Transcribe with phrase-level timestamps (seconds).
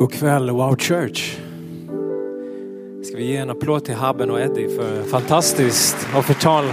[0.00, 1.36] God kväll Wow Church.
[3.04, 6.64] Ska vi ge en applåd till Haben och Eddie för fantastiskt offertal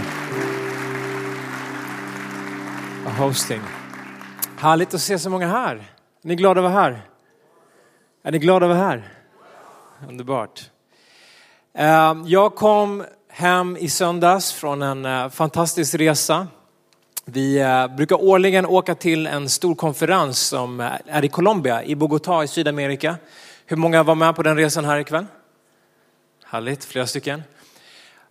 [3.06, 3.62] och hosting.
[4.58, 5.76] Härligt att se så många här.
[5.76, 7.02] Är ni glada att vara här?
[8.24, 9.14] Är ni glada att vara här?
[10.10, 10.72] Underbart.
[11.78, 16.48] Eh, jag kom hem i söndags från en eh, fantastisk resa.
[17.30, 21.96] Vi eh, brukar årligen åka till en stor konferens som eh, är i Colombia, i
[21.96, 23.16] Bogotá i Sydamerika.
[23.66, 25.26] Hur många var med på den resan här ikväll?
[26.46, 27.44] Härligt, flera stycken.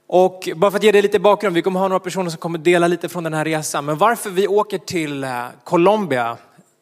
[0.06, 2.58] Och bara för att ge dig lite bakgrund, vi kommer ha några personer som kommer
[2.58, 3.84] dela lite från den här resan.
[3.84, 6.36] Men varför vi åker till eh, Colombia,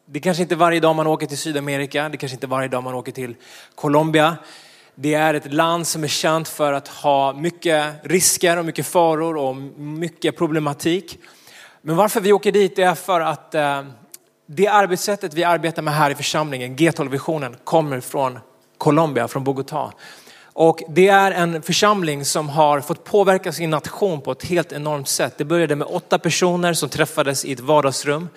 [0.05, 2.67] det är kanske inte varje dag man åker till Sydamerika, det är kanske inte varje
[2.67, 3.35] dag man åker till
[3.75, 4.37] Colombia.
[4.95, 9.37] Det är ett land som är känt för att ha mycket risker och mycket faror
[9.37, 11.19] och mycket problematik.
[11.87, 13.81] Men varför vi åker dit är för att eh,
[14.45, 18.39] det arbetssättet vi arbetar med här i församlingen, G12-visionen, kommer från
[18.77, 19.91] Colombia, från Bogotá.
[20.53, 25.07] Och det är en församling som har fått påverka sin nation på ett helt enormt
[25.07, 25.33] sätt.
[25.37, 28.29] Det började med åtta personer som träffades i ett vardagsrum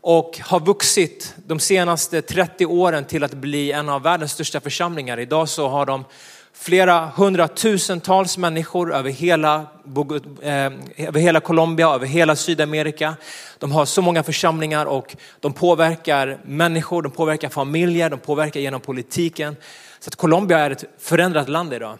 [0.00, 5.18] och har vuxit de senaste 30 åren till att bli en av världens största församlingar.
[5.20, 6.04] Idag så har de
[6.60, 9.66] flera hundratusentals människor över hela,
[10.42, 10.52] eh,
[10.96, 13.16] över hela Colombia, över hela Sydamerika.
[13.58, 18.80] De har så många församlingar och de påverkar människor, de påverkar familjer, de påverkar genom
[18.80, 19.56] politiken.
[20.00, 21.98] Så att Colombia är ett förändrat land idag.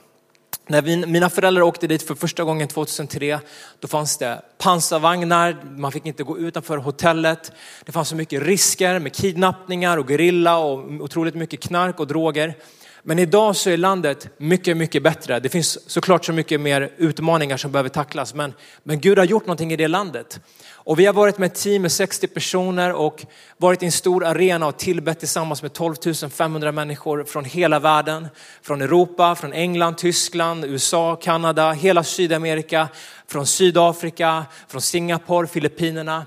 [0.66, 3.38] När vi, mina föräldrar åkte dit för första gången 2003,
[3.78, 7.52] då fanns det pansarvagnar, man fick inte gå utanför hotellet.
[7.84, 12.54] Det fanns så mycket risker med kidnappningar och gerilla och otroligt mycket knark och droger.
[13.02, 15.40] Men idag så är landet mycket, mycket bättre.
[15.40, 19.46] Det finns såklart så mycket mer utmaningar som behöver tacklas, men, men Gud har gjort
[19.46, 20.40] någonting i det landet.
[20.72, 24.24] Och vi har varit med ett team med 60 personer och varit i en stor
[24.24, 25.94] arena och tillbett tillsammans med 12
[26.30, 28.28] 500 människor från hela världen.
[28.62, 32.88] Från Europa, från England, Tyskland, USA, Kanada, hela Sydamerika,
[33.26, 36.26] från Sydafrika, från Singapore, Filippinerna.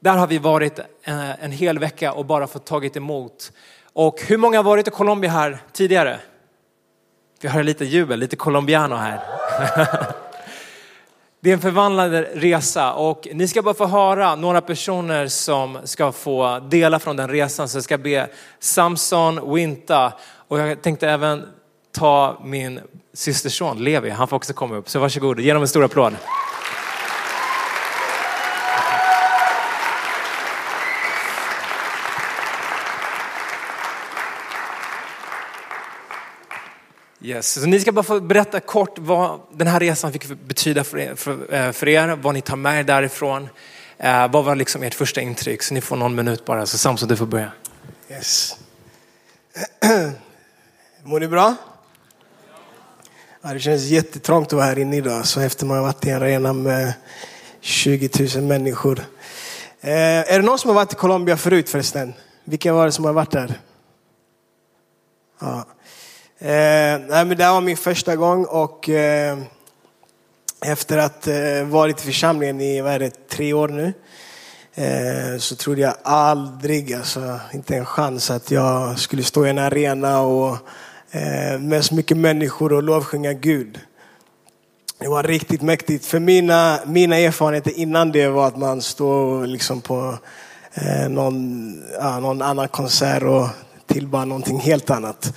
[0.00, 3.52] Där har vi varit eh, en hel vecka och bara fått tagit emot
[3.94, 6.20] och hur många har varit i Colombia här tidigare?
[7.40, 9.20] Vi har lite jubel, lite colombiano här.
[11.40, 16.12] Det är en förvandlande resa och ni ska bara få höra några personer som ska
[16.12, 17.68] få dela från den resan.
[17.68, 20.12] Så jag ska be Samson, Winta
[20.48, 21.44] och jag tänkte även
[21.92, 22.80] ta min
[23.12, 24.88] systerson Levi, han får också komma upp.
[24.88, 26.16] Så varsågod, ge dem en stor applåd.
[37.24, 37.52] Yes.
[37.52, 41.14] Så ni ska bara få berätta kort vad den här resan fick betyda för er,
[41.14, 43.48] för, eh, för er vad ni tar med er därifrån.
[43.98, 45.62] Eh, vad var liksom ert första intryck?
[45.62, 46.66] Så ni får någon minut bara.
[46.66, 47.52] Så Samson, du får börja.
[48.10, 48.56] Yes.
[51.02, 51.54] Mår ni bra?
[53.42, 55.26] Ja, det känns jättetrångt att vara här inne idag.
[55.26, 56.92] Så efter man har varit i en arena med
[57.60, 58.98] 20 000 människor.
[59.80, 59.90] Eh,
[60.32, 62.14] är det någon som har varit i Colombia förut förresten?
[62.44, 63.60] Vilka var det som har varit där?
[65.40, 65.66] Ja.
[66.44, 69.38] Eh, nej, men det här var min första gång och eh,
[70.64, 73.92] efter att eh, varit i församlingen i vad är det, tre år nu
[74.74, 79.58] eh, så trodde jag aldrig, alltså inte en chans att jag skulle stå i en
[79.58, 80.56] arena och
[81.10, 83.80] eh, med så mycket människor och lovsjunga Gud.
[84.98, 86.06] Det var riktigt mäktigt.
[86.06, 90.18] För mina, mina erfarenheter innan det var att man står liksom på
[90.74, 93.48] eh, någon, ja, någon annan konsert och
[93.86, 95.34] tillbar någonting helt annat.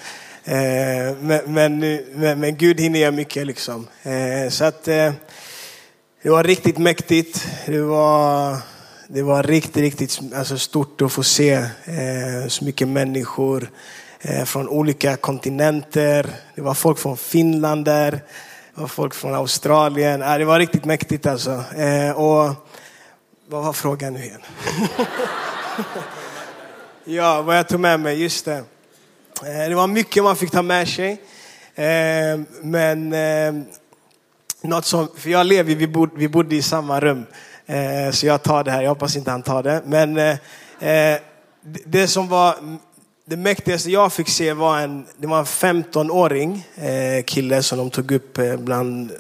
[0.48, 1.80] Eh, men, men,
[2.14, 3.88] men, men, Gud hinner göra mycket liksom.
[4.04, 5.14] Eh, så att eh,
[6.24, 7.48] det var riktigt mäktigt.
[7.66, 8.58] Det var,
[9.08, 11.66] det var riktigt, riktigt alltså stort att få se
[12.48, 13.70] så mycket människor
[14.46, 16.28] från olika kontinenter.
[16.56, 18.12] Det var folk från Finland där.
[18.12, 20.20] Det var folk från Australien.
[20.20, 21.64] Det var riktigt mäktigt alltså.
[22.16, 22.56] Och
[23.48, 24.42] vad var frågan nu igen?
[27.06, 28.64] ja, vad jag tog med mig, just det.
[29.44, 31.12] Eh, det var mycket man fick ta med sig.
[31.76, 33.54] Eh, men eh,
[34.62, 37.26] något som, för jag lever, vi bodde, vi bodde i samma rum.
[38.12, 39.82] Så jag tar det här, jag hoppas inte han tar det.
[39.86, 40.38] Men
[41.86, 42.56] det som var
[43.26, 46.68] det mäktigaste jag fick se var en, det var en 15-åring
[47.26, 49.12] kille som de tog upp bland,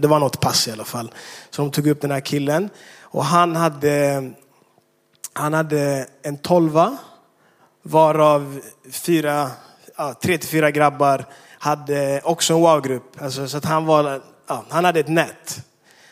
[0.00, 1.12] det var något pass i alla fall.
[1.50, 2.70] Så de tog upp den här killen.
[3.00, 4.30] Och han hade,
[5.32, 6.96] han hade en tolva
[7.88, 8.60] Varav
[8.90, 9.50] fyra,
[9.96, 11.24] ja, tre till fyra grabbar
[11.58, 13.22] hade också en wow-grupp.
[13.22, 15.64] Alltså, så att han, var, ja, han hade ett nät.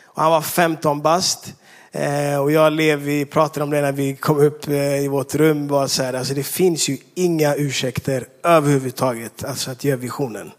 [0.05, 1.53] Och han var 15 bast.
[1.91, 5.35] Eh, och jag och Levi pratade om det när vi kom upp eh, i vårt
[5.35, 5.67] rum.
[5.67, 10.51] Var så här, alltså det finns ju inga ursäkter överhuvudtaget alltså att göra visionen.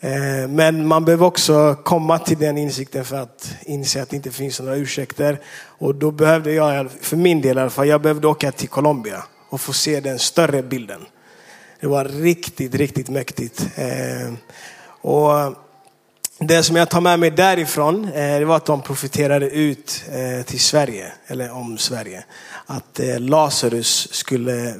[0.00, 4.30] Eh, men man behöver också komma till den insikten för att inse att det inte
[4.30, 5.40] finns några ursäkter.
[5.78, 9.24] Och då behövde jag, för min del i alla fall, jag behövde åka till Colombia
[9.48, 11.06] och få se den större bilden.
[11.80, 13.68] Det var riktigt, riktigt mäktigt.
[13.76, 14.32] Eh,
[15.00, 15.54] och
[16.38, 20.44] det som jag tar med mig därifrån, eh, det var att de profiterade ut eh,
[20.44, 22.24] till Sverige, eller om Sverige,
[22.66, 24.74] att Lazarus skulle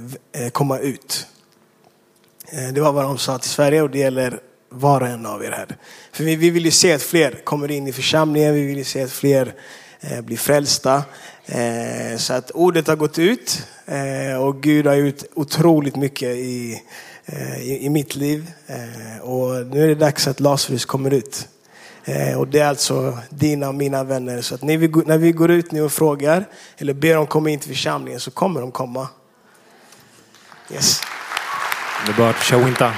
[0.53, 1.27] komma ut.
[2.75, 5.51] Det var vad de sa till Sverige och det gäller var och en av er
[5.51, 5.77] här.
[6.13, 9.03] För vi, vill ju se att fler kommer in i församlingen, vi vill ju se
[9.03, 9.55] att fler
[10.23, 11.03] blir frälsta.
[11.51, 16.83] Eh, så att ordet har gått ut eh, och Gud har gjort otroligt mycket i,
[17.25, 18.51] eh, i, i, mitt liv.
[18.67, 21.49] Eh, och nu är det dags att Lazarus kommer ut.
[22.05, 24.43] Eh, och det är alltså dina och mina vänner.
[24.43, 26.45] Så att när vi, när vi går ut nu och frågar
[26.79, 29.09] eller ber dem komma in till församlingen så kommer de komma.
[30.73, 31.01] Yes.
[32.01, 32.95] Underbart, Shawinta.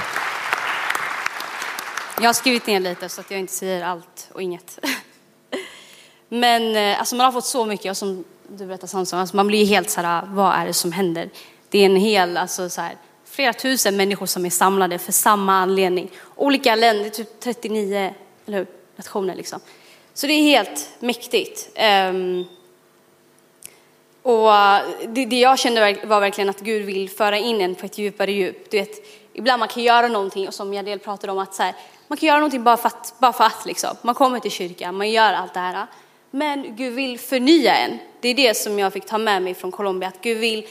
[2.17, 4.79] Jag har skrivit ner lite så att jag inte säger allt och inget.
[6.29, 8.23] Men alltså man har fått så mycket, och som
[8.57, 11.29] du berättade Samson, alltså man blir helt så här, vad är det som händer?
[11.69, 12.95] Det är en hel, alltså så här,
[13.25, 16.11] flera tusen människor som är samlade för samma anledning.
[16.35, 18.13] Olika länder, typ 39
[18.45, 19.59] eller hur, nationer liksom.
[20.13, 21.69] Så det är helt mäktigt.
[22.09, 22.45] Um,
[24.21, 24.51] och
[25.07, 28.31] det, det, jag kände var verkligen att Gud vill föra in en på ett djupare
[28.31, 28.71] djup.
[28.71, 28.91] Du vet,
[29.33, 31.75] ibland man kan göra någonting och som Jadel pratade om att så här,
[32.07, 33.95] man kan göra någonting bara för att, bara för att liksom.
[34.01, 35.87] Man kommer till kyrkan, man gör allt det här.
[36.31, 37.99] Men Gud vill förnya en.
[38.19, 40.67] Det är det som jag fick ta med mig från Colombia, att Gud vill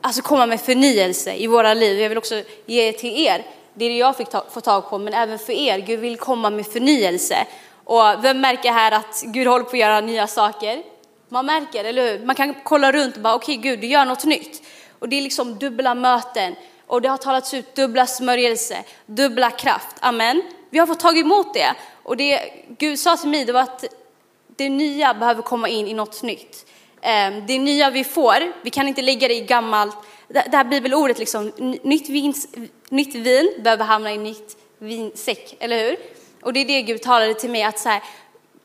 [0.00, 2.00] alltså komma med förnyelse i våra liv.
[2.00, 3.44] Jag vill också ge till er,
[3.74, 5.78] det är det jag fick ta, få tag på, men även för er.
[5.78, 7.46] Gud vill komma med förnyelse.
[7.84, 10.82] Och vem märker här att Gud håller på att göra nya saker?
[11.28, 12.26] Man märker, eller hur?
[12.26, 14.62] Man kan kolla runt och bara, okej okay, Gud, du gör något nytt.
[14.98, 16.54] Och det är liksom dubbla möten.
[16.86, 18.76] Och det har talats ut dubbla smörjelse,
[19.06, 19.96] dubbla kraft.
[20.00, 20.42] Amen.
[20.70, 21.74] Vi har fått tag emot det.
[22.02, 22.40] Och det
[22.78, 23.84] Gud sa till mig det var att
[24.58, 26.66] det nya behöver komma in i något nytt.
[27.02, 29.96] Ehm, det nya vi får, vi kan inte lägga det i gammalt,
[30.28, 31.52] det här bibelordet liksom,
[31.82, 32.34] nytt vin,
[32.88, 35.96] nytt vin behöver hamna i nytt vinsäck, eller hur?
[36.42, 38.02] Och det är det Gud talade till mig, att så här,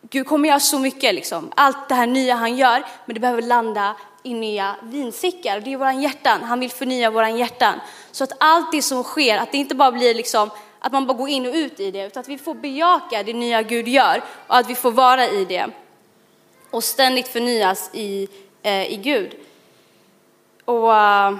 [0.10, 1.51] Gud kommer göra så mycket, liksom.
[1.56, 5.60] allt det här nya han gör, men det behöver landa i nya vinsäckar.
[5.60, 7.80] Det är våran hjärtan, han vill förnya våran hjärtan.
[8.12, 10.50] Så att allt det som sker, att det inte bara blir liksom
[10.80, 13.34] att man bara går in och ut i det, utan att vi får bejaka det
[13.34, 15.68] nya Gud gör och att vi får vara i det
[16.74, 18.28] och ständigt förnyas i,
[18.64, 19.36] eh, i Gud.
[20.66, 21.38] Och eh,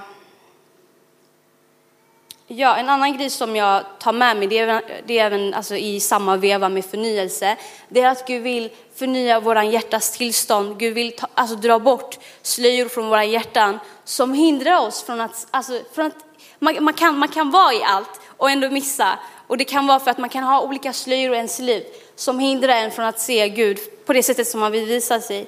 [2.46, 5.76] ja, en annan grej som jag tar med mig, det är, det är även alltså,
[5.76, 7.56] i samma veva med förnyelse,
[7.88, 10.78] det är att Gud vill förnya våran hjärtas tillstånd.
[10.78, 15.46] Gud vill ta, alltså, dra bort slöjor från våra hjärtan som hindrar oss från att,
[15.50, 16.16] alltså, från att
[16.58, 19.18] man, man, kan, man kan vara i allt och ändå missa.
[19.46, 21.84] Och det kan vara för att man kan ha olika slöjor i ens liv
[22.16, 25.46] som hindrar en från att se Gud på det sättet som man vill visa sig.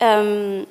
[0.00, 0.66] Um,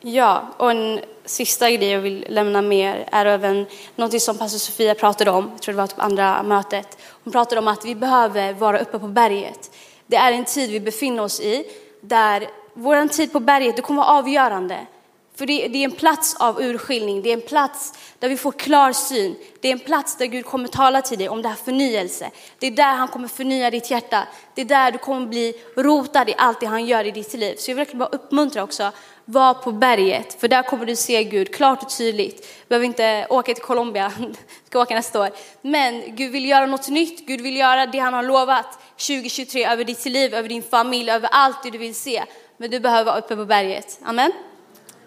[0.00, 4.58] ja, och en sista grej jag vill lämna med er är även något som pastor
[4.58, 6.98] Sofia pratade om, jag tror det var på andra mötet.
[7.24, 9.70] Hon pratade om att vi behöver vara uppe på berget.
[10.06, 11.64] Det är en tid vi befinner oss i
[12.00, 14.86] där vår tid på berget det kommer vara avgörande.
[15.34, 18.52] För det, det, är en plats av urskiljning, det är en plats där vi får
[18.52, 19.36] klar syn.
[19.60, 22.30] Det är en plats där Gud kommer tala till dig om det här förnyelse.
[22.58, 24.26] Det är där han kommer förnya ditt hjärta.
[24.54, 27.56] Det är där du kommer bli rotad i allt det han gör i ditt liv.
[27.58, 28.92] Så jag vill verkligen bara uppmuntra också,
[29.24, 32.42] var på berget, för där kommer du se Gud klart och tydligt.
[32.42, 34.34] Du behöver inte åka till Colombia, du
[34.66, 35.30] ska åka nästa år.
[35.62, 39.84] Men Gud vill göra något nytt, Gud vill göra det han har lovat 2023 över
[39.84, 42.24] ditt liv, över din familj, över allt det du vill se.
[42.56, 44.00] Men du behöver vara uppe på berget.
[44.04, 44.32] Amen.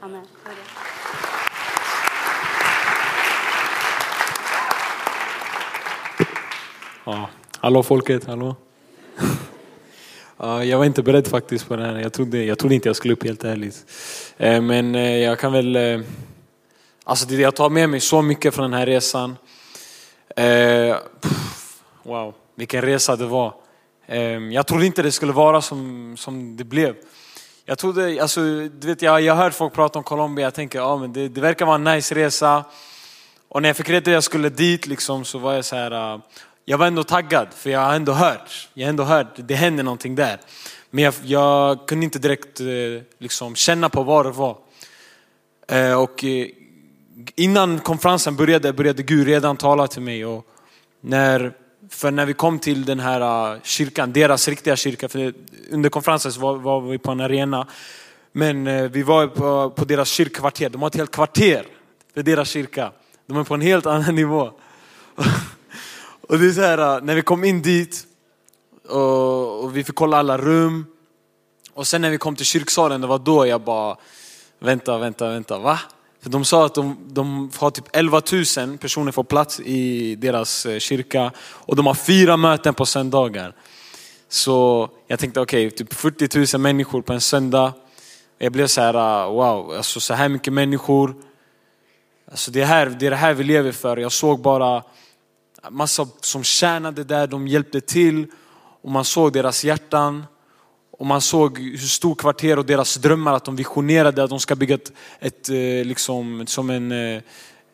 [0.06, 0.26] Amen.
[7.06, 8.56] Ja, hallå folket, hallå.
[10.38, 12.00] jag var inte beredd faktiskt på det här.
[12.00, 13.86] Jag trodde, jag trodde inte jag skulle upp helt ärligt.
[14.38, 16.06] Eh, men eh, jag kan väl, eh, Alltså
[17.04, 19.38] alltså jag tar med mig så mycket från den här resan.
[22.04, 23.54] Wow, vilken resa det var.
[24.52, 26.96] Jag trodde inte det skulle vara som, som det blev.
[27.68, 28.42] Jag trodde, alltså,
[28.80, 31.30] du vet, jag, jag har hört folk prata om Colombia, jag tänker ja, men det,
[31.30, 32.64] det verkar vara en nice resa.
[33.50, 36.14] Och när jag fick reda att jag skulle dit liksom, så var jag så här,
[36.16, 36.22] uh,
[36.66, 39.84] jag var ändå taggad för jag har ändå hört, jag har ändå hört, det händer
[39.84, 40.40] någonting där.
[40.92, 44.58] Men jag, jag kunde inte direkt uh, liksom, känna på vad det var.
[45.74, 46.24] Uh, och
[47.36, 50.26] innan konferensen började, började Gud redan tala till mig.
[50.26, 50.46] Och
[51.02, 51.54] när
[51.90, 55.34] för när vi kom till den här äh, kyrkan, deras riktiga kyrka, för
[55.72, 57.68] under konferensen så var, var vi på en arena.
[58.32, 61.68] Men äh, vi var på, på deras kyrkkvarter, de har ett helt kvarter
[62.14, 62.92] för deras kyrka.
[63.28, 64.52] De är på en helt annan nivå.
[66.22, 68.08] och det är så här, äh, när vi kom in dit
[68.90, 70.86] och, och vi fick kolla alla rum.
[71.74, 73.98] Och sen när vi kom till kyrksalen, det var då jag bara,
[74.60, 75.80] vänta, vänta, vänta, va?
[76.26, 78.22] För de sa att de, de har typ 11
[78.58, 83.56] 000 personer får plats i deras eh, kyrka och de har fyra möten på söndagar.
[84.30, 87.74] Så jag tänkte okej, okay, typ 40 000 människor på en söndag.
[88.38, 91.16] Jag blev så här, ah, wow, alltså så här mycket människor.
[92.32, 93.98] Alltså det, här, det är det här vi lever för.
[93.98, 94.84] Jag såg bara
[95.70, 98.28] massa som tjänade där, de hjälpte till
[98.82, 100.26] och man såg deras hjärtan.
[100.98, 104.56] Och man såg hur stor kvarter och deras drömmar, att de visionerade att de ska
[104.56, 107.22] bygga ett, ett eh, liksom, som en, eh,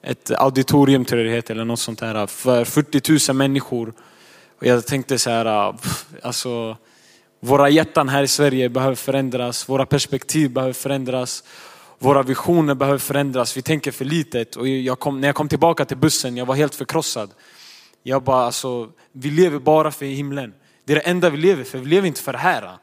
[0.03, 3.93] ett auditorium tror jag det heter, eller något sånt här, för 40 000 människor.
[4.59, 5.77] Och jag tänkte så här, ah,
[6.23, 6.77] alltså,
[7.39, 11.43] våra hjärtan här i Sverige behöver förändras, våra perspektiv behöver förändras,
[11.99, 13.57] våra visioner behöver förändras.
[13.57, 16.55] Vi tänker för litet och jag kom, när jag kom tillbaka till bussen, jag var
[16.55, 17.29] helt förkrossad.
[18.03, 20.53] Jag bara, alltså, vi lever bara för himlen.
[20.85, 22.77] Det är det enda vi lever för, vi lever inte för det här.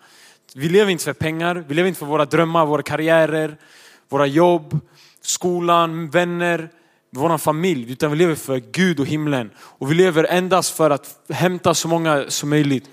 [0.55, 3.57] Vi lever inte för pengar, vi lever inte för våra drömmar, våra karriärer,
[4.09, 4.81] våra jobb,
[5.21, 6.71] skolan, vänner,
[7.11, 7.93] vår familj.
[7.93, 9.51] Utan vi lever för Gud och himlen.
[9.59, 12.91] Och vi lever endast för att hämta så många som möjligt.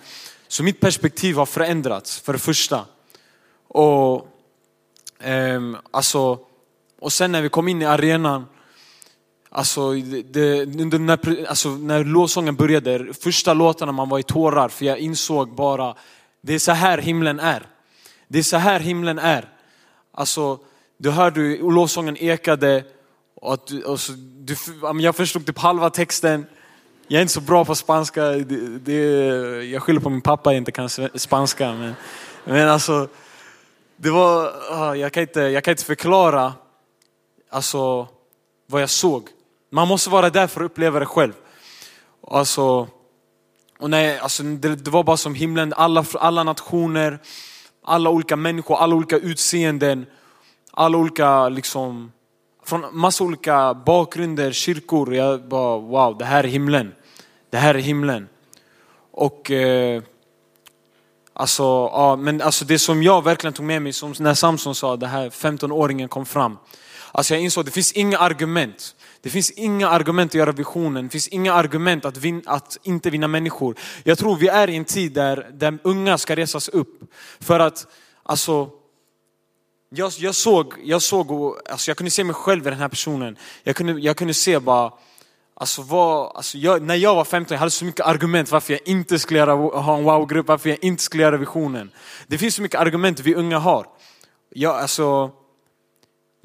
[0.48, 2.86] Så mitt perspektiv har förändrats för det första.
[3.68, 4.28] Och,
[5.24, 6.40] um, alltså,
[7.00, 8.46] och sen när vi kom in i arenan,
[9.50, 9.92] Alltså,
[10.26, 10.66] det,
[11.00, 15.96] när, alltså när lovsången började, första låtarna man var i tårar för jag insåg bara
[16.46, 17.68] det är så här himlen är.
[18.28, 19.50] Det är så här himlen är.
[20.12, 20.60] Alltså,
[20.98, 22.84] du hörde hur lovsången ekade
[23.36, 24.56] och, att du, alltså, du,
[25.02, 26.46] jag förstod typ halva texten.
[27.08, 28.94] Jag är inte så bra på spanska, det, det,
[29.66, 31.74] jag skyller på min pappa jag inte kan spanska.
[31.74, 31.94] Men,
[32.44, 33.08] men alltså,
[33.98, 36.54] det var, ah, jag kan inte, jag kan inte förklara
[37.50, 38.08] alltså,
[38.68, 39.28] vad jag såg.
[39.70, 41.34] Man måste vara där för att uppleva det själv.
[42.28, 42.88] Alltså,
[43.80, 47.20] och nej, alltså det, det, var bara som himlen, alla, alla nationer,
[47.84, 50.06] alla olika människor, alla olika utseenden,
[50.72, 52.12] alla olika liksom,
[52.66, 55.16] från massa olika bakgrunder, kyrkor.
[55.16, 56.94] Jag bara wow, det här är himlen.
[57.50, 58.28] Det här är himlen.
[59.12, 60.04] Och eh,
[61.34, 64.96] alltså, ja, men alltså det som jag verkligen tog med mig, som när Samson sa,
[64.96, 66.58] det här 15-åringen kom fram.
[67.18, 68.96] Alltså jag insåg, det finns inga argument.
[69.22, 73.10] Det finns inga argument att göra visionen, det finns inga argument att, vin, att inte
[73.10, 73.76] vinna människor.
[74.04, 77.14] Jag tror vi är i en tid där, där unga ska resas upp.
[77.40, 77.88] För att,
[78.24, 78.70] alltså,
[79.90, 83.38] jag, jag såg, jag såg, alltså jag kunde se mig själv i den här personen.
[83.64, 84.92] Jag kunde, jag kunde se bara,
[85.54, 88.82] alltså vad, alltså jag, när jag var 15 jag hade så mycket argument varför jag
[88.86, 91.92] inte skulle göra, ha en wow-grupp, varför jag inte skulle göra visionen.
[92.28, 93.86] Det finns så mycket argument vi unga har.
[94.50, 95.32] Jag, alltså,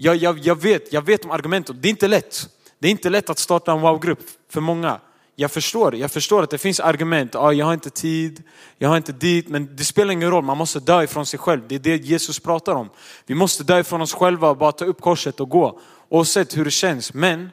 [0.03, 2.49] jag, jag, jag, vet, jag vet om argumenten, det är inte lätt.
[2.79, 5.01] Det är inte lätt att starta en wow-grupp för många.
[5.37, 7.35] Jag förstår, jag förstår att det finns argument.
[7.35, 8.43] Ah, jag har inte tid,
[8.79, 9.49] jag har inte dit.
[9.49, 11.63] Men det spelar ingen roll, man måste dö ifrån sig själv.
[11.69, 12.91] Det är det Jesus pratar om.
[13.27, 15.81] Vi måste dö ifrån oss själva och bara ta upp korset och gå.
[16.09, 17.15] Oavsett hur det känns.
[17.15, 17.51] Men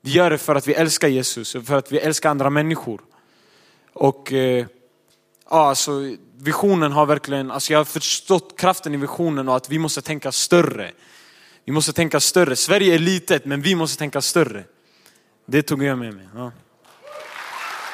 [0.00, 3.00] vi gör det för att vi älskar Jesus och för att vi älskar andra människor.
[3.92, 4.66] Och eh,
[5.44, 9.78] ah, alltså, visionen har verkligen, alltså jag har förstått kraften i visionen och att vi
[9.78, 10.92] måste tänka större.
[11.64, 12.56] Vi måste tänka större.
[12.56, 14.64] Sverige är litet men vi måste tänka större.
[15.46, 16.28] Det tog jag med mig.
[16.34, 16.52] Ja.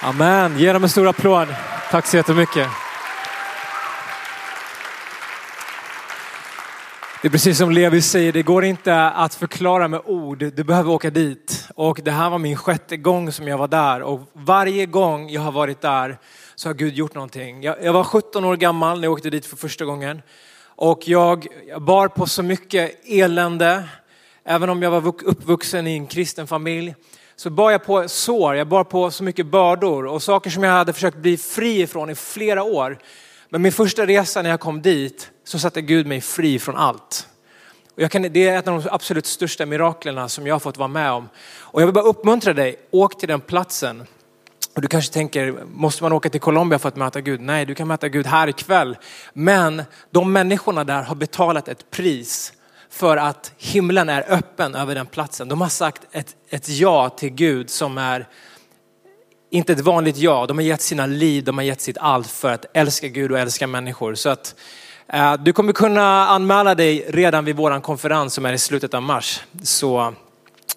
[0.02, 1.48] Amen, ge dem en stor applåd.
[1.90, 2.68] Tack så jättemycket.
[7.22, 10.38] Det är precis som Levi säger, det går inte att förklara med ord.
[10.38, 11.68] Du behöver åka dit.
[11.75, 14.02] Och det här var min sjätte gång som jag var där.
[14.02, 16.18] Och varje gång jag har varit där
[16.54, 17.62] så har Gud gjort någonting.
[17.62, 20.22] Jag, jag var 17 år gammal när jag åkte dit för första gången.
[20.80, 21.47] Och jag
[21.80, 23.88] bar på så mycket elände.
[24.44, 26.94] Även om jag var uppvuxen i en kristen familj
[27.37, 30.73] så bar jag på sår, jag bar på så mycket bördor och saker som jag
[30.73, 32.99] hade försökt bli fri ifrån i flera år.
[33.49, 37.28] Men min första resa när jag kom dit så satte Gud mig fri från allt.
[37.94, 40.76] Och jag kan, det är ett av de absolut största miraklerna som jag har fått
[40.76, 41.28] vara med om.
[41.58, 44.06] Och jag vill bara uppmuntra dig, åk till den platsen.
[44.78, 47.40] Och du kanske tänker, måste man åka till Colombia för att möta Gud?
[47.40, 48.97] Nej, du kan möta Gud här ikväll.
[49.32, 52.52] Men de människorna där har betalat ett pris
[52.90, 55.49] för att himlen är öppen över den platsen.
[55.49, 58.28] De har sagt ett, ett ja till Gud som är
[59.50, 60.47] inte ett vanligt ja.
[60.47, 63.38] De har gett sina liv, de har gett sitt allt för att älska Gud och
[63.38, 64.14] älska människor.
[64.14, 64.54] Så att
[65.08, 69.02] eh, du kommer kunna anmäla dig redan vid våran konferens som är i slutet av
[69.02, 69.40] mars.
[69.62, 70.14] Så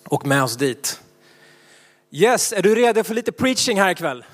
[0.10, 1.00] åk med oss dit.
[2.13, 4.25] Yes, är du redo för lite preaching här ikväll?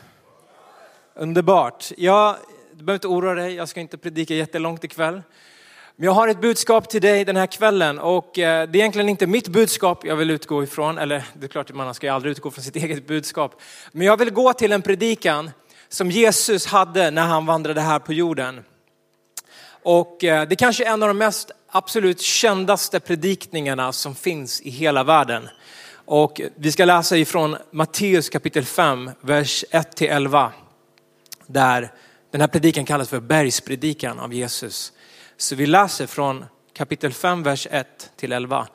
[1.15, 1.91] Underbart.
[1.97, 2.35] Jag,
[2.73, 5.21] du behöver inte oroa dig, jag ska inte predika jättelångt ikväll.
[5.95, 9.09] Men jag har ett budskap till dig den här kvällen och eh, det är egentligen
[9.09, 12.31] inte mitt budskap jag vill utgå ifrån, eller det är klart att man ska aldrig
[12.31, 13.61] utgå från sitt eget budskap.
[13.91, 15.51] Men jag vill gå till en predikan
[15.89, 18.63] som Jesus hade när han vandrade här på jorden.
[19.83, 24.69] Och eh, det kanske är en av de mest absolut kändaste predikningarna som finns i
[24.69, 25.49] hela världen.
[26.09, 30.51] Och vi ska läsa ifrån Matteus kapitel 5, vers 1 11.
[31.47, 31.91] Där
[32.31, 34.93] den här predikan kallas för bergspredikan av Jesus.
[35.37, 37.67] Så vi läser från kapitel 5, vers
[38.17, 38.65] 1-11.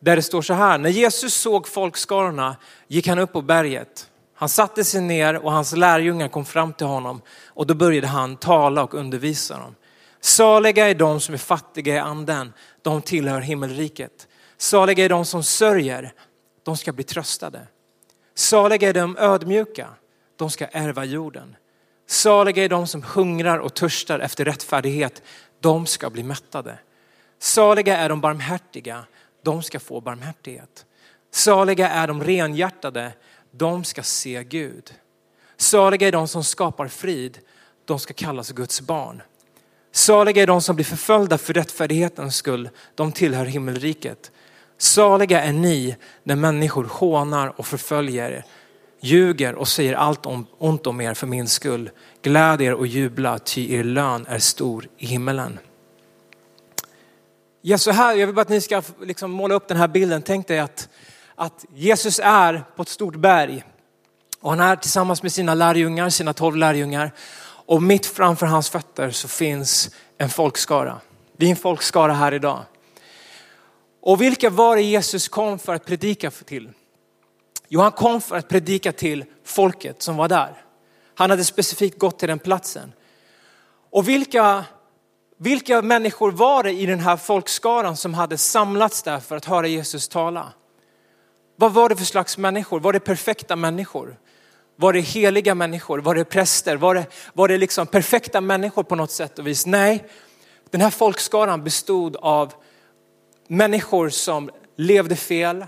[0.00, 2.56] Där det står så här, när Jesus såg folkskarorna
[2.88, 4.10] gick han upp på berget.
[4.34, 8.36] Han satte sig ner och hans lärjungar kom fram till honom och då började han
[8.36, 9.74] tala och undervisa dem.
[10.20, 14.26] Saliga är de som är fattiga i anden, de tillhör himmelriket.
[14.60, 16.12] Saliga är de som sörjer,
[16.62, 17.66] de ska bli tröstade.
[18.34, 19.88] Saliga är de ödmjuka,
[20.36, 21.56] de ska ärva jorden.
[22.06, 25.22] Saliga är de som hungrar och törstar efter rättfärdighet,
[25.60, 26.78] de ska bli mättade.
[27.38, 29.04] Saliga är de barmhärtiga,
[29.42, 30.86] de ska få barmhärtighet.
[31.30, 33.12] Saliga är de renhjärtade,
[33.50, 34.94] de ska se Gud.
[35.56, 37.38] Saliga är de som skapar frid,
[37.84, 39.22] de ska kallas Guds barn.
[39.92, 44.32] Saliga är de som blir förföljda för rättfärdighetens skull, de tillhör himmelriket.
[44.82, 48.44] Saliga är ni när människor hånar och förföljer er,
[49.00, 51.90] ljuger och säger allt om, ont om er för min skull.
[52.22, 55.58] Gläd er och jubla, ty er lön är stor i himmelen.
[57.62, 60.22] Ja, så här, jag vill bara att ni ska liksom måla upp den här bilden.
[60.22, 60.88] Tänk dig att,
[61.34, 63.64] att Jesus är på ett stort berg
[64.40, 67.12] och han är tillsammans med sina lärjungar, sina tolv lärjungar.
[67.66, 71.00] Och mitt framför hans fötter så finns en folkskara.
[71.36, 72.64] Det är en folkskara här idag.
[74.00, 76.70] Och vilka var det Jesus kom för att predika till?
[77.68, 80.64] Jo, han kom för att predika till folket som var där.
[81.14, 82.92] Han hade specifikt gått till den platsen.
[83.90, 84.64] Och vilka,
[85.38, 89.66] vilka människor var det i den här folkskaran som hade samlats där för att höra
[89.66, 90.52] Jesus tala?
[91.56, 92.80] Vad var det för slags människor?
[92.80, 94.16] Var det perfekta människor?
[94.76, 95.98] Var det heliga människor?
[95.98, 96.76] Var det präster?
[96.76, 99.66] Var det, var det liksom perfekta människor på något sätt och vis?
[99.66, 100.04] Nej,
[100.70, 102.52] den här folkskaran bestod av
[103.50, 105.66] människor som levde fel,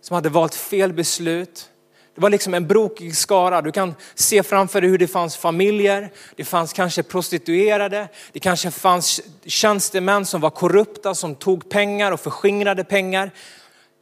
[0.00, 1.70] som hade valt fel beslut.
[2.14, 3.62] Det var liksom en brokig skara.
[3.62, 8.70] Du kan se framför dig hur det fanns familjer, det fanns kanske prostituerade, det kanske
[8.70, 13.30] fanns tjänstemän som var korrupta, som tog pengar och förskingrade pengar.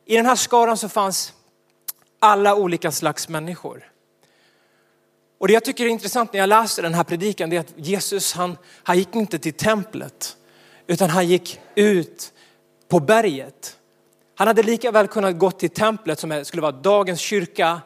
[0.06, 1.32] I den här skaran så fanns
[2.18, 3.88] alla olika slags människor.
[5.40, 7.74] Och det jag tycker är intressant när jag läser den här predikan det är att
[7.76, 10.36] Jesus han, han gick inte till templet
[10.86, 12.32] utan han gick ut
[12.92, 13.76] på berget.
[14.36, 17.80] Han hade lika väl kunnat gå till templet som skulle vara dagens kyrka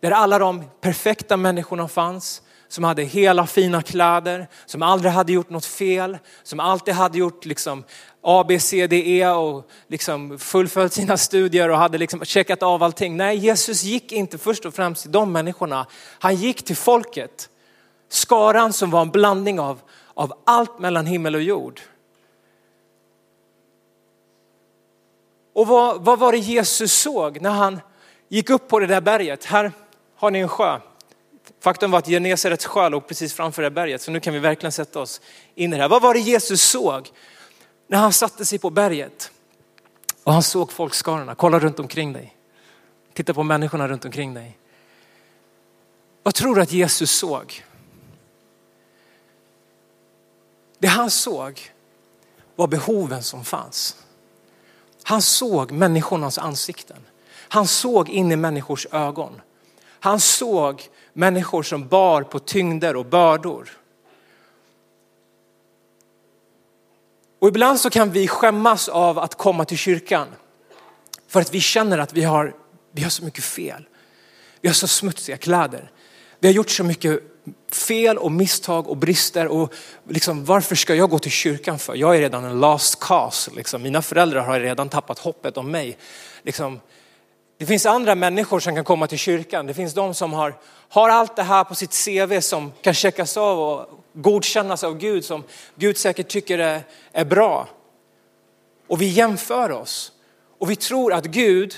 [0.00, 5.50] där alla de perfekta människorna fanns som hade hela fina kläder, som aldrig hade gjort
[5.50, 7.84] något fel, som alltid hade gjort liksom
[8.22, 12.82] A, B, C, D, E och liksom fullföljt sina studier och hade liksom checkat av
[12.82, 13.16] allting.
[13.16, 15.86] Nej, Jesus gick inte först och främst till de människorna.
[16.18, 17.48] Han gick till folket.
[18.08, 19.80] Skaran som var en blandning av,
[20.14, 21.80] av allt mellan himmel och jord.
[25.60, 27.80] Och vad, vad var det Jesus såg när han
[28.28, 29.44] gick upp på det där berget?
[29.44, 29.72] Här
[30.16, 30.80] har ni en sjö.
[31.60, 34.72] Faktum var att Genesarets sjö låg precis framför det berget, så nu kan vi verkligen
[34.72, 35.20] sätta oss
[35.54, 35.88] in i det här.
[35.88, 37.10] Vad var det Jesus såg
[37.86, 39.30] när han satte sig på berget?
[40.24, 42.36] Och han såg folkskarorna, kolla runt omkring dig.
[43.12, 44.58] Titta på människorna runt omkring dig.
[46.22, 47.64] Vad tror du att Jesus såg?
[50.78, 51.72] Det han såg
[52.56, 53.96] var behoven som fanns.
[55.10, 56.96] Han såg människornas ansikten.
[57.32, 59.40] Han såg in i människors ögon.
[59.82, 63.70] Han såg människor som bar på tyngder och bördor.
[67.38, 70.28] Och ibland så kan vi skämmas av att komma till kyrkan
[71.28, 72.54] för att vi känner att vi har,
[72.92, 73.88] vi har så mycket fel.
[74.60, 75.90] Vi har så smutsiga kläder.
[76.38, 77.22] Vi har gjort så mycket
[77.72, 79.74] fel och misstag och brister och
[80.08, 81.94] liksom, varför ska jag gå till kyrkan för?
[81.94, 83.50] Jag är redan en last cause.
[83.56, 83.82] Liksom.
[83.82, 85.96] Mina föräldrar har redan tappat hoppet om mig.
[86.42, 86.80] Liksom,
[87.58, 89.66] det finns andra människor som kan komma till kyrkan.
[89.66, 90.54] Det finns de som har,
[90.88, 95.24] har allt det här på sitt CV som kan checkas av och godkännas av Gud
[95.24, 96.82] som Gud säkert tycker är,
[97.12, 97.68] är bra.
[98.86, 100.12] Och vi jämför oss
[100.58, 101.74] och vi tror att Gud,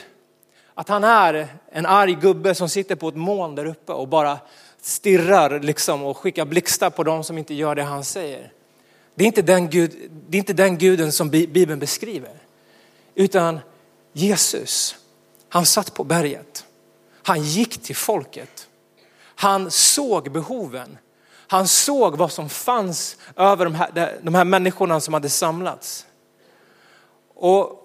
[0.74, 4.38] att han är en arg gubbe som sitter på ett moln där uppe och bara
[4.82, 8.52] stirrar liksom och skickar blixtar på dem som inte gör det han säger.
[9.14, 12.42] Det är inte den, Gud, det är inte den guden som Bibeln beskriver.
[13.14, 13.60] Utan
[14.12, 14.96] Jesus,
[15.48, 16.66] han satt på berget.
[17.22, 18.68] Han gick till folket.
[19.24, 20.98] Han såg behoven.
[21.46, 26.06] Han såg vad som fanns över de här, de här människorna som hade samlats.
[27.34, 27.78] Och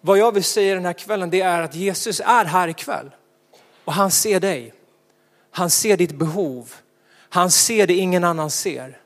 [0.00, 3.10] vad jag vill säga den här kvällen det är att Jesus är här ikväll.
[3.84, 4.72] Och han ser dig.
[5.56, 6.74] Han ser ditt behov.
[7.28, 8.98] Han ser det ingen annan ser.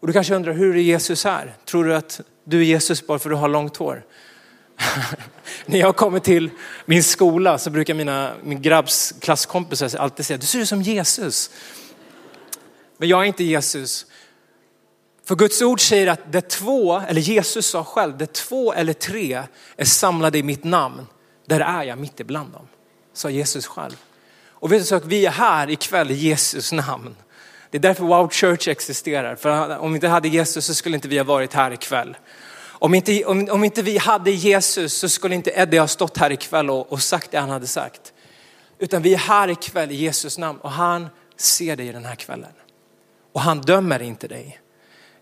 [0.00, 1.56] Och du kanske undrar, hur är Jesus här?
[1.64, 4.04] Tror du att du är Jesus bara för att du har långt hår?
[5.66, 6.50] När jag kommer till
[6.86, 11.50] min skola så brukar mina, min grabbs klasskompisar alltid säga, du ser ut som Jesus.
[12.96, 14.06] Men jag är inte Jesus.
[15.24, 19.42] För Guds ord säger att det två, eller Jesus sa själv, det två eller tre
[19.76, 21.06] är samlade i mitt namn,
[21.46, 22.68] där är jag mitt ibland dem.
[23.12, 23.96] Sa Jesus själv.
[24.54, 27.16] Och vet du så, vi är här ikväll i Jesus namn.
[27.70, 29.36] Det är därför Wow Church existerar.
[29.36, 32.16] För om vi inte hade Jesus så skulle inte vi ha varit här ikväll.
[32.62, 36.32] Om inte, om, om inte vi hade Jesus så skulle inte Eddie ha stått här
[36.32, 38.12] ikväll och, och sagt det han hade sagt.
[38.78, 42.52] Utan vi är här ikväll i Jesus namn och han ser dig den här kvällen.
[43.32, 44.60] Och han dömer inte dig.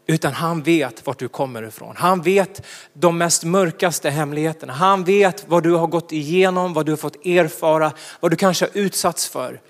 [0.06, 1.96] Utan han vet vart du kommer ifrån.
[1.96, 4.72] Han vet de mest mörkaste hemligheterna.
[4.72, 8.64] Han vet vad du har gått igenom, vad du har fått erfara, vad du kanske
[8.64, 9.60] har utsatts för.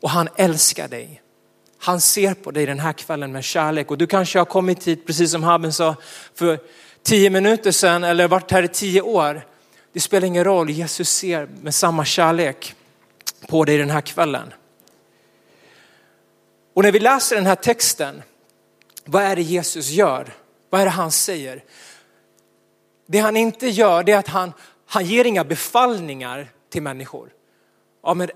[0.00, 1.22] Och han älskar dig.
[1.78, 5.06] Han ser på dig den här kvällen med kärlek och du kanske har kommit hit,
[5.06, 5.96] precis som Haben sa,
[6.34, 6.58] för
[7.02, 9.46] tio minuter sedan eller varit här i tio år.
[9.92, 12.74] Det spelar ingen roll, Jesus ser med samma kärlek
[13.48, 14.52] på dig den här kvällen.
[16.74, 18.22] Och när vi läser den här texten,
[19.04, 20.34] vad är det Jesus gör?
[20.70, 21.64] Vad är det han säger?
[23.06, 24.52] Det han inte gör det är att han,
[24.86, 27.30] han ger inga befallningar till människor.
[28.02, 28.30] Ja, men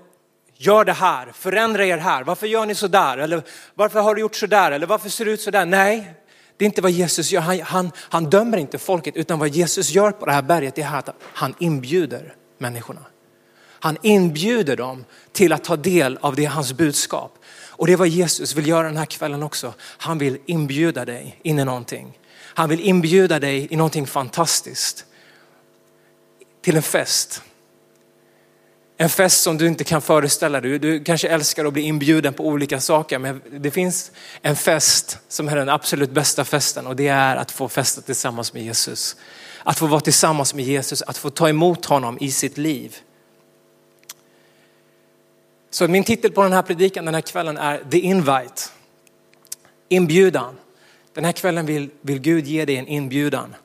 [0.55, 3.17] gör det här, förändra er här, varför gör ni så där?
[3.17, 3.41] Eller
[3.75, 4.71] varför har du gjort så där?
[4.71, 5.65] Eller varför ser det ut så där?
[5.65, 6.13] Nej,
[6.57, 7.41] det är inte vad Jesus gör.
[7.41, 10.95] Han, han, han dömer inte folket, utan vad Jesus gör på det här berget är
[10.95, 13.01] att han inbjuder människorna.
[13.81, 17.38] Han inbjuder dem till att ta del av det hans budskap.
[17.79, 19.73] Och det är vad Jesus vill göra den här kvällen också.
[19.81, 22.17] Han vill inbjuda dig in i någonting.
[22.41, 25.05] Han vill inbjuda dig i någonting fantastiskt.
[26.61, 27.41] Till en fest.
[28.97, 30.79] En fest som du inte kan föreställa dig.
[30.79, 34.11] Du kanske älskar att bli inbjuden på olika saker, men det finns
[34.41, 38.53] en fest som är den absolut bästa festen och det är att få festa tillsammans
[38.53, 39.15] med Jesus.
[39.63, 42.97] Att få vara tillsammans med Jesus, att få ta emot honom i sitt liv.
[45.69, 48.61] Så min titel på den här predikan den här kvällen är The Invite.
[49.89, 50.55] Inbjudan.
[51.13, 53.55] Den här kvällen vill, vill Gud ge dig en inbjudan.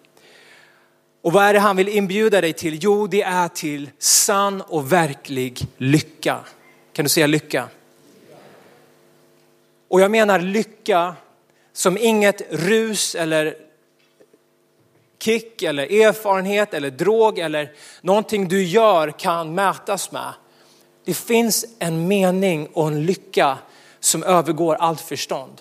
[1.23, 2.79] Och vad är det han vill inbjuda dig till?
[2.83, 6.39] Jo, det är till sann och verklig lycka.
[6.93, 7.69] Kan du säga lycka?
[9.89, 11.17] Och jag menar lycka
[11.73, 13.57] som inget rus eller
[15.19, 20.33] kick eller erfarenhet eller drog eller någonting du gör kan mätas med.
[21.05, 23.59] Det finns en mening och en lycka
[24.01, 25.61] som övergår allt förstånd.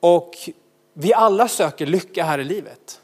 [0.00, 0.34] Och
[0.94, 3.00] vi alla söker lycka här i livet.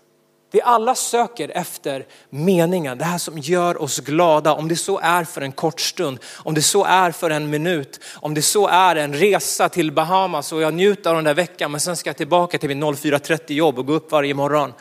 [0.53, 4.55] Vi alla söker efter meningen, det här som gör oss glada.
[4.55, 8.01] Om det så är för en kort stund, om det så är för en minut,
[8.15, 11.71] om det så är en resa till Bahamas och jag njuter av den där veckan
[11.71, 14.73] men sen ska jag tillbaka till min 04.30 jobb och gå upp varje morgon.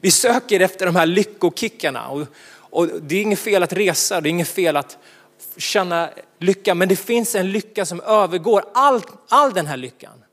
[0.00, 4.28] Vi söker efter de här lyckokickarna och, och det är inget fel att resa, det
[4.28, 4.98] är inget fel att
[5.56, 10.24] känna lycka, men det finns en lycka som övergår all, all den här lyckan.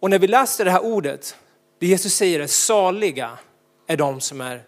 [0.00, 1.36] Och när vi läser det här ordet
[1.78, 3.38] det Jesus säger är saliga
[3.86, 4.62] är de som är,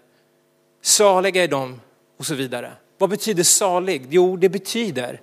[0.82, 1.80] saliga är de
[2.18, 2.72] och så vidare.
[2.98, 4.06] Vad betyder salig?
[4.10, 5.20] Jo, det betyder,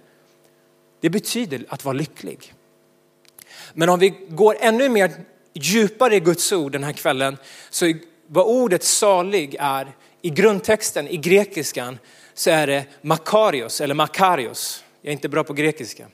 [1.01, 2.53] det betyder att vara lycklig.
[3.73, 5.11] Men om vi går ännu mer
[5.53, 7.37] djupare i Guds ord den här kvällen,
[7.69, 7.93] så
[8.27, 11.99] vad ordet salig är i grundtexten i grekiskan
[12.39, 14.83] så är det makarios eller makarios.
[15.01, 16.07] Jag är inte bra på grekiska.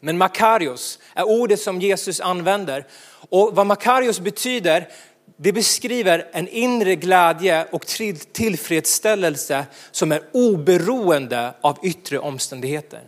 [0.00, 2.86] Men makarios är ordet som Jesus använder.
[3.10, 4.88] Och vad makarios betyder,
[5.36, 7.86] det beskriver en inre glädje och
[8.32, 13.02] tillfredsställelse som är oberoende av yttre omständigheter.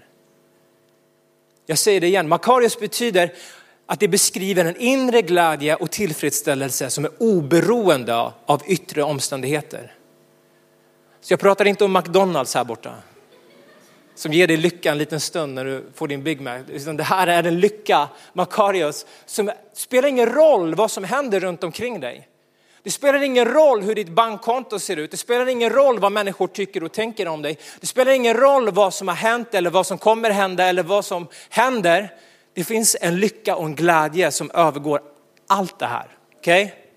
[1.66, 3.32] Jag säger det igen, makarios betyder
[3.86, 9.94] att det beskriver en inre glädje och tillfredsställelse som är oberoende av yttre omständigheter.
[11.20, 12.94] Så jag pratar inte om McDonalds här borta
[14.20, 16.58] som ger dig lycka en liten stund när du får din Big Mac.
[16.68, 21.64] utan Det här är en lycka, Makarios, som spelar ingen roll vad som händer runt
[21.64, 22.28] omkring dig.
[22.82, 25.10] Det spelar ingen roll hur ditt bankkonto ser ut.
[25.10, 27.58] Det spelar ingen roll vad människor tycker och tänker om dig.
[27.80, 31.04] Det spelar ingen roll vad som har hänt eller vad som kommer hända eller vad
[31.04, 32.14] som händer.
[32.54, 35.00] Det finns en lycka och en glädje som övergår
[35.46, 36.08] allt det här.
[36.38, 36.64] Okej?
[36.64, 36.89] Okay?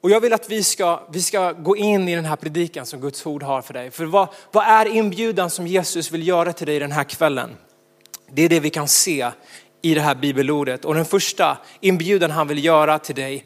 [0.00, 3.00] Och jag vill att vi ska, vi ska gå in i den här predikan som
[3.00, 3.90] Guds ord har för dig.
[3.90, 7.56] För vad, vad är inbjudan som Jesus vill göra till dig den här kvällen?
[8.30, 9.30] Det är det vi kan se
[9.82, 10.84] i det här bibelordet.
[10.84, 13.44] Och den första inbjudan han vill göra till dig,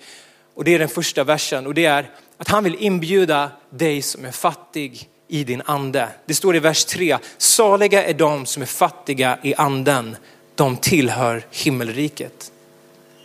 [0.54, 4.24] och det är den första versen, och det är att han vill inbjuda dig som
[4.24, 6.08] är fattig i din ande.
[6.26, 10.16] Det står i vers 3, saliga är de som är fattiga i anden,
[10.54, 12.52] de tillhör himmelriket.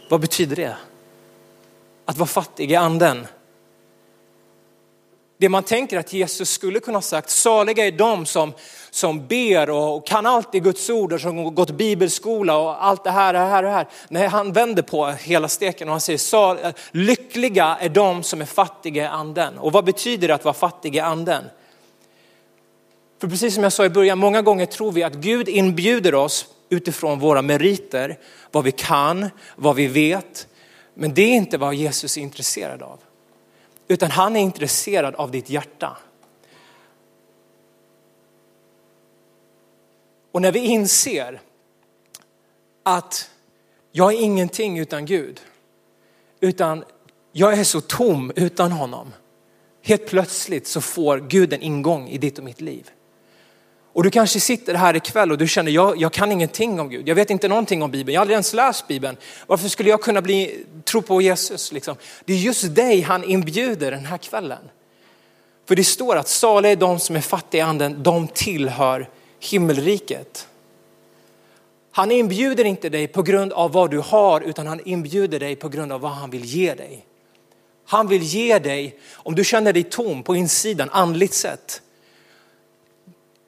[0.09, 0.75] Vad betyder det?
[2.05, 3.27] Att vara fattig i anden.
[5.37, 8.53] Det man tänker att Jesus skulle kunna ha sagt, saliga är de som,
[8.89, 13.11] som ber och kan allt i Guds ord och som gått bibelskola och allt det
[13.11, 13.87] här, det här, det här.
[14.09, 19.03] Nej, han vänder på hela steken och han säger, lyckliga är de som är fattiga
[19.03, 19.57] i anden.
[19.57, 21.43] Och vad betyder det att vara fattig i anden?
[23.21, 26.45] För precis som jag sa i början, många gånger tror vi att Gud inbjuder oss
[26.69, 28.19] utifrån våra meriter,
[28.51, 30.47] vad vi kan, vad vi vet.
[30.97, 32.99] Men det är inte vad Jesus är intresserad av.
[33.87, 35.97] Utan han är intresserad av ditt hjärta.
[40.31, 41.41] Och när vi inser
[42.83, 43.29] att
[43.91, 45.41] jag är ingenting utan Gud,
[46.39, 46.83] utan
[47.31, 49.13] jag är så tom utan honom.
[49.81, 52.91] Helt plötsligt så får Gud en ingång i ditt och mitt liv.
[53.95, 57.07] Och du kanske sitter här ikväll och du känner, jag, jag kan ingenting om Gud.
[57.07, 58.13] Jag vet inte någonting om Bibeln.
[58.13, 59.17] Jag har aldrig ens läst Bibeln.
[59.47, 61.71] Varför skulle jag kunna bli, tro på Jesus?
[61.71, 61.95] Liksom?
[62.25, 64.69] Det är just dig han inbjuder den här kvällen.
[65.67, 70.47] För det står att saliga är de som är fattiga i anden, de tillhör himmelriket.
[71.91, 75.69] Han inbjuder inte dig på grund av vad du har, utan han inbjuder dig på
[75.69, 77.05] grund av vad han vill ge dig.
[77.85, 81.81] Han vill ge dig, om du känner dig tom på insidan, andligt sett,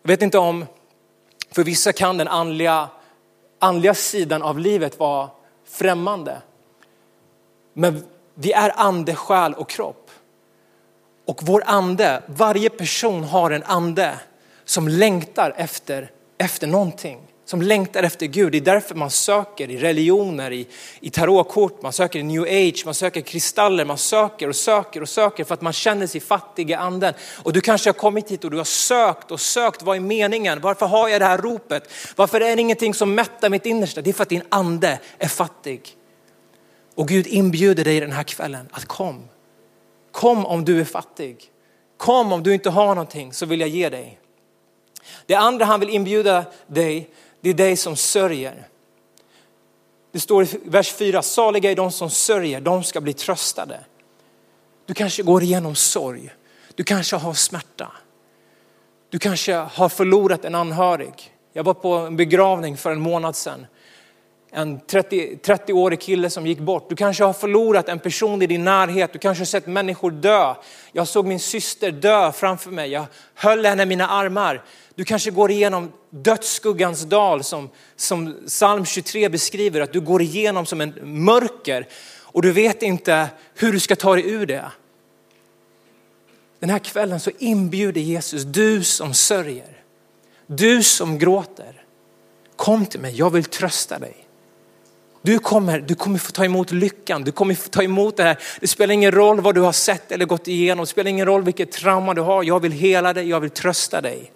[0.08, 0.65] jag vet inte om,
[1.52, 2.89] för vissa kan den andliga,
[3.60, 5.30] andliga sidan av livet vara
[5.65, 6.41] främmande.
[7.74, 10.12] Men vi är ande, själ och kropp.
[11.26, 14.20] Och vår ande, varje person har en ande
[14.65, 18.52] som längtar efter, efter någonting som längtar efter Gud.
[18.52, 20.68] Det är därför man söker i religioner, i,
[21.00, 25.10] i tarotkort, man söker i new age, man söker kristaller, man söker och söker och
[25.10, 27.14] söker för att man känner sig fattig i anden.
[27.44, 30.62] Och du kanske har kommit hit och du har sökt och sökt, vad är meningen?
[30.62, 31.90] Varför har jag det här ropet?
[32.16, 34.02] Varför är det ingenting som mättar mitt innersta?
[34.02, 35.82] Det är för att din ande är fattig.
[36.96, 39.28] Och Gud inbjuder dig den här kvällen att kom.
[40.12, 41.44] Kom om du är fattig.
[41.98, 44.20] Kom om du inte har någonting så vill jag ge dig.
[45.26, 47.10] Det andra han vill inbjuda dig
[47.41, 48.67] det är dig som sörjer.
[50.12, 53.80] Det står i vers 4, saliga är de som sörjer, de ska bli tröstade.
[54.86, 56.30] Du kanske går igenom sorg,
[56.76, 57.91] du kanske har smärta.
[59.10, 61.34] Du kanske har förlorat en anhörig.
[61.54, 63.65] Jag var på en begravning för en månad sedan.
[64.52, 66.89] En 30, 30-årig kille som gick bort.
[66.89, 69.13] Du kanske har förlorat en person i din närhet.
[69.13, 70.56] Du kanske har sett människor dö.
[70.91, 72.91] Jag såg min syster dö framför mig.
[72.91, 74.63] Jag höll henne i mina armar.
[74.98, 80.66] Du kanske går igenom dödsskuggans dal som, som psalm 23 beskriver, att du går igenom
[80.66, 81.88] som en mörker
[82.22, 84.72] och du vet inte hur du ska ta dig ur det.
[86.60, 89.82] Den här kvällen så inbjuder Jesus, du som sörjer,
[90.48, 91.84] du som gråter,
[92.56, 94.16] kom till mig, jag vill trösta dig.
[95.22, 98.38] Du kommer, du kommer få ta emot lyckan, du kommer få ta emot det här.
[98.60, 101.44] Det spelar ingen roll vad du har sett eller gått igenom, det spelar ingen roll
[101.44, 102.44] vilket trauma du har.
[102.44, 104.32] Jag vill hela dig, jag vill trösta dig.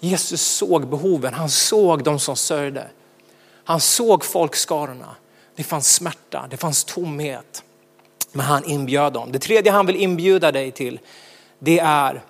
[0.00, 2.88] Jesus såg behoven, han såg de som sörjde.
[3.64, 5.16] Han såg folkskarorna.
[5.56, 7.64] Det fanns smärta, det fanns tomhet.
[8.32, 9.32] Men han inbjöd dem.
[9.32, 11.00] Det tredje han vill inbjuda dig till,
[11.58, 12.22] det är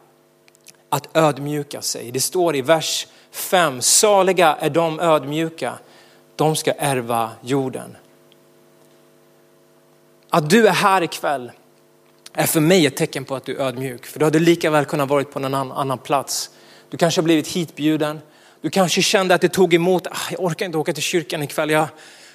[0.89, 2.11] att ödmjuka sig.
[2.11, 5.79] Det står i vers 5, saliga är de ödmjuka,
[6.37, 7.97] de ska ärva jorden.
[10.31, 11.53] Att du är här ikväll
[12.33, 14.07] är för mig ett tecken på att du är ödmjuk.
[14.07, 16.51] För du hade lika väl kunnat varit på någon annan plats.
[16.91, 18.21] Du kanske har blivit hitbjuden.
[18.61, 20.07] Du kanske kände att det tog emot.
[20.07, 21.71] Ah, jag orkar inte åka till kyrkan ikväll.
[21.71, 21.89] Jag,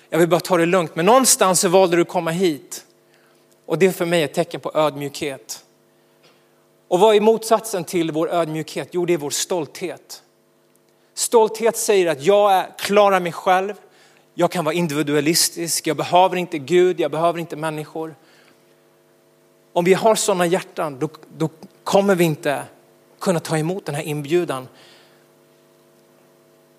[0.10, 0.96] jag vill bara ta det lugnt.
[0.96, 2.86] Men någonstans så valde du att komma hit.
[3.66, 5.64] Och det är för mig ett tecken på ödmjukhet.
[6.88, 8.90] Och vad är motsatsen till vår ödmjukhet?
[8.92, 10.24] Jo, det är vår stolthet.
[11.14, 13.74] Stolthet säger att jag klarar mig själv.
[14.34, 15.88] Jag kan vara individualistisk.
[15.88, 17.00] Jag behöver inte Gud.
[17.00, 18.16] Jag behöver inte människor.
[19.74, 21.50] Om vi har sådana hjärtan, då, då
[21.84, 22.64] kommer vi inte
[23.24, 24.68] kunna ta emot den här inbjudan.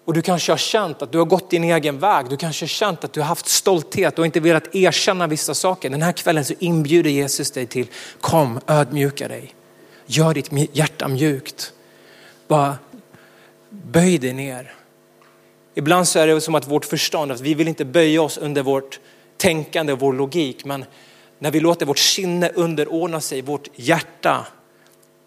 [0.04, 2.26] Och du kanske har känt att du har gått din egen väg.
[2.28, 5.90] Du kanske har känt att du har haft stolthet och inte velat erkänna vissa saker.
[5.90, 7.86] Den här kvällen så inbjuder Jesus dig till,
[8.20, 9.54] kom ödmjuka dig.
[10.06, 11.72] Gör ditt hjärta mjukt.
[12.48, 12.78] Bara
[13.70, 14.74] böj dig ner.
[15.74, 18.62] Ibland så är det som att vårt förstånd, att vi vill inte böja oss under
[18.62, 19.00] vårt
[19.36, 20.64] tänkande och vår logik.
[20.64, 20.84] Men
[21.38, 24.46] när vi låter vårt sinne underordna sig vårt hjärta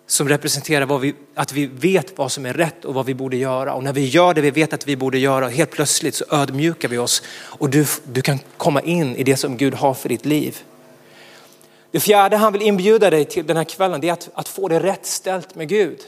[0.08, 3.38] som representerar vad vi, att vi vet vad som är rätt och vad vi borde
[3.38, 3.74] göra.
[3.74, 6.90] Och när vi gör det vi vet att vi borde göra, helt plötsligt så ödmjukar
[6.90, 10.26] vi oss och du, du kan komma in i det som Gud har för ditt
[10.26, 10.58] liv.
[11.92, 14.68] Det fjärde han vill inbjuda dig till den här kvällen det är att, att få
[14.68, 16.00] det rätt ställt med Gud.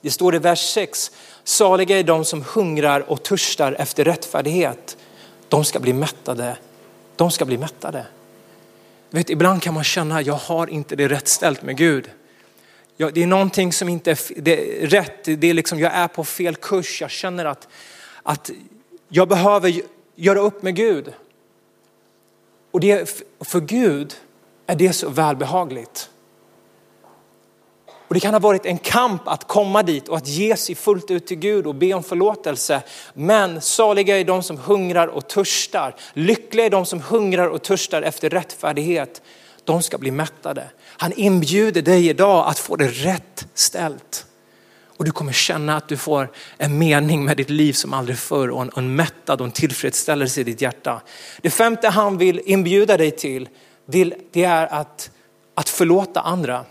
[0.00, 1.10] Det står i vers 6,
[1.44, 4.96] saliga är de som hungrar och törstar efter rättfärdighet.
[5.48, 6.56] De ska bli mättade.
[7.16, 8.06] De ska bli mättade.
[9.10, 12.10] Vet, ibland kan man känna, jag har inte det rätt ställt med Gud.
[12.96, 16.08] Ja, det är någonting som inte är, det är rätt, det är liksom, jag är
[16.08, 17.00] på fel kurs.
[17.00, 17.68] Jag känner att,
[18.22, 18.50] att
[19.08, 19.72] jag behöver
[20.14, 21.12] göra upp med Gud.
[22.70, 24.14] Och det, för Gud
[24.66, 26.08] är det så välbehagligt.
[28.12, 31.10] Och det kan ha varit en kamp att komma dit och att ge sig fullt
[31.10, 32.82] ut till Gud och be om förlåtelse.
[33.14, 35.94] Men saliga är de som hungrar och törstar.
[36.12, 39.22] Lyckliga är de som hungrar och törstar efter rättfärdighet.
[39.64, 40.70] De ska bli mättade.
[40.84, 44.26] Han inbjuder dig idag att få det rätt ställt.
[44.96, 48.50] Och du kommer känna att du får en mening med ditt liv som aldrig förr
[48.50, 51.00] och en, en mättad och en tillfredsställelse i ditt hjärta.
[51.40, 53.48] Det femte han vill inbjuda dig till,
[54.32, 55.10] det är att,
[55.54, 56.64] att förlåta andra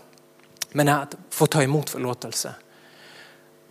[0.72, 2.54] men att få ta emot förlåtelse.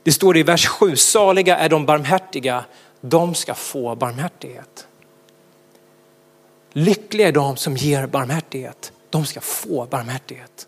[0.04, 2.66] Det står i vers 7, saliga är de barmhärtiga,
[3.02, 4.88] de ska få barmhärtighet.
[6.74, 10.68] Lyckliga är de som ger barmhärtighet, de ska få barmhärtighet.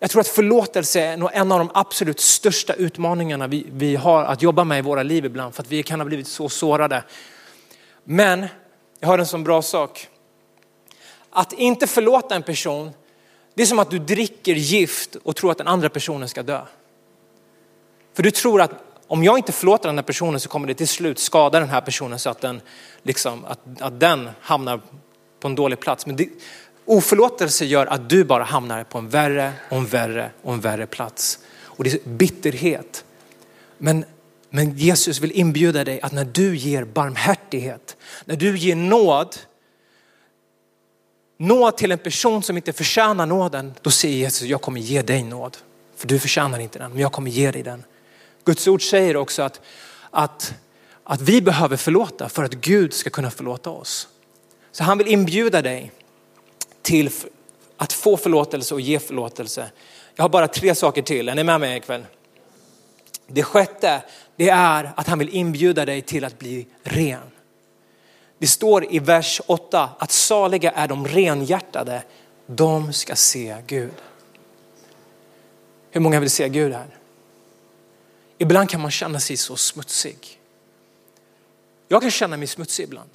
[0.00, 4.24] Jag tror att förlåtelse är nog en av de absolut största utmaningarna vi, vi har
[4.24, 7.04] att jobba med i våra liv ibland för att vi kan ha blivit så sårade.
[8.04, 8.46] Men
[9.00, 10.08] jag har en sån bra sak.
[11.30, 12.92] Att inte förlåta en person
[13.58, 16.60] det är som att du dricker gift och tror att den andra personen ska dö.
[18.14, 18.70] För du tror att
[19.06, 21.80] om jag inte förlåter den här personen så kommer det till slut skada den här
[21.80, 22.60] personen så att den,
[23.02, 24.80] liksom, att, att den hamnar
[25.40, 26.06] på en dålig plats.
[26.06, 26.28] Men det,
[26.88, 30.86] oförlåtelse gör att du bara hamnar på en värre och en värre och en värre
[30.86, 31.38] plats.
[31.62, 33.04] Och det är bitterhet.
[33.78, 34.04] Men,
[34.50, 39.36] men Jesus vill inbjuda dig att när du ger barmhärtighet, när du ger nåd,
[41.38, 45.22] nåd till en person som inte förtjänar nåden, då säger Jesus, jag kommer ge dig
[45.22, 45.56] nåd.
[45.96, 47.84] För du förtjänar inte den, men jag kommer ge dig den.
[48.44, 49.60] Guds ord säger också att,
[50.10, 50.54] att,
[51.04, 54.08] att vi behöver förlåta för att Gud ska kunna förlåta oss.
[54.72, 55.92] Så han vill inbjuda dig
[56.88, 57.10] till
[57.76, 59.70] att få förlåtelse och ge förlåtelse.
[60.14, 62.06] Jag har bara tre saker till, är ni med mig ikväll?
[63.26, 64.02] Det sjätte,
[64.36, 67.20] det är att han vill inbjuda dig till att bli ren.
[68.38, 72.02] Det står i vers 8 att saliga är de renhjärtade,
[72.46, 73.94] de ska se Gud.
[75.90, 76.98] Hur många vill se Gud här?
[78.38, 80.40] Ibland kan man känna sig så smutsig.
[81.88, 83.10] Jag kan känna mig smutsig ibland.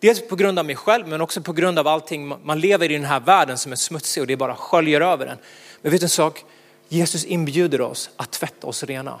[0.00, 2.28] Dels på grund av mig själv men också på grund av allting.
[2.44, 5.38] Man lever i den här världen som är smutsig och det bara sköljer över en.
[5.82, 6.44] Men vet du en sak?
[6.88, 9.20] Jesus inbjuder oss att tvätta oss rena.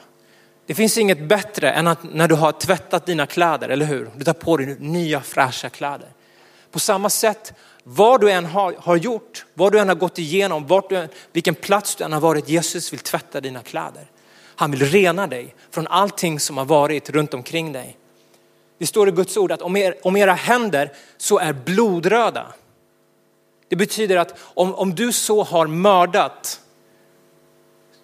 [0.66, 4.10] Det finns inget bättre än att när du har tvättat dina kläder, eller hur?
[4.16, 6.08] Du tar på dig nya fräscha kläder.
[6.70, 7.52] På samma sätt,
[7.84, 11.08] vad du än har, har gjort, vad du än har gått igenom, vart du än,
[11.32, 14.10] vilken plats du än har varit, Jesus vill tvätta dina kläder.
[14.44, 17.96] Han vill rena dig från allting som har varit runt omkring dig.
[18.80, 22.54] Det står i Guds ord att om, er, om era händer så är blodröda.
[23.68, 26.60] Det betyder att om, om du så har mördat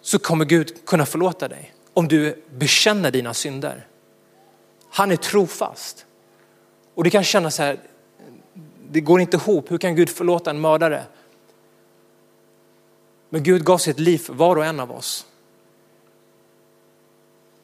[0.01, 3.87] så kommer Gud kunna förlåta dig om du bekänner dina synder.
[4.89, 6.05] Han är trofast.
[6.93, 7.79] Och det kan kännas så här,
[8.89, 9.71] det går inte ihop.
[9.71, 11.03] Hur kan Gud förlåta en mördare?
[13.29, 15.25] Men Gud gav sitt liv för var och en av oss.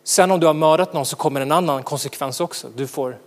[0.04, 2.68] Sen om du har mördat någon så kommer en annan konsekvens också.
[2.76, 3.18] Du får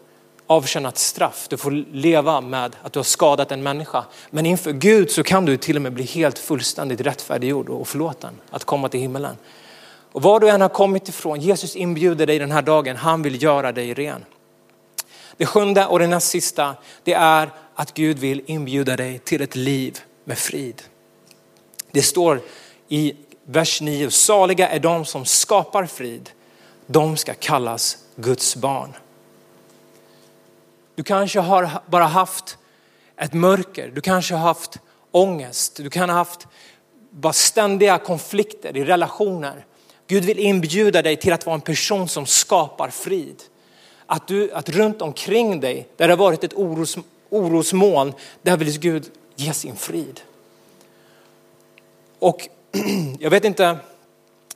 [0.47, 1.47] avtjäna ett straff.
[1.49, 4.05] Du får leva med att du har skadat en människa.
[4.31, 8.41] Men inför Gud så kan du till och med bli helt fullständigt rättfärdiggjord och förlåten.
[8.51, 9.37] Att komma till himmelen.
[10.13, 13.43] Och var du än har kommit ifrån, Jesus inbjuder dig den här dagen, han vill
[13.43, 14.25] göra dig ren.
[15.37, 19.57] Det sjunde och det näst sista, det är att Gud vill inbjuda dig till ett
[19.57, 20.83] liv med frid.
[21.93, 22.41] Det står
[22.89, 26.31] i vers 9, saliga är de som skapar frid,
[26.87, 28.97] de ska kallas Guds barn.
[30.95, 32.59] Du kanske har bara haft
[33.17, 34.79] ett mörker, du kanske har haft
[35.11, 36.47] ångest, du kan ha haft
[37.11, 39.65] bara ständiga konflikter i relationer.
[40.07, 43.43] Gud vill inbjuda dig till att vara en person som skapar frid.
[44.07, 46.99] Att, du, att runt omkring dig, där det har varit ett oros,
[47.31, 48.13] orosmoln,
[48.43, 50.21] där vill Gud ge sin frid.
[52.19, 52.49] Och
[53.19, 53.79] jag vet inte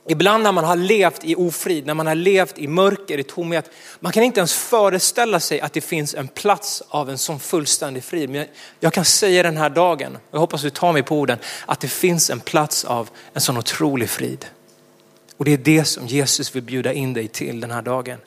[0.07, 3.71] Ibland när man har levt i ofrid, när man har levt i mörker, i tomhet,
[3.99, 8.03] man kan inte ens föreställa sig att det finns en plats av en sån fullständig
[8.03, 8.29] frid.
[8.29, 8.45] Men
[8.79, 11.79] jag kan säga den här dagen, och jag hoppas du tar mig på orden, att
[11.79, 14.45] det finns en plats av en sån otrolig frid.
[15.37, 18.17] Och det är det som Jesus vill bjuda in dig till den här dagen.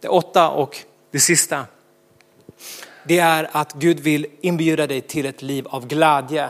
[0.00, 0.76] Det åtta och
[1.10, 1.66] det sista,
[3.04, 6.48] det är att Gud vill inbjuda dig till ett liv av glädje.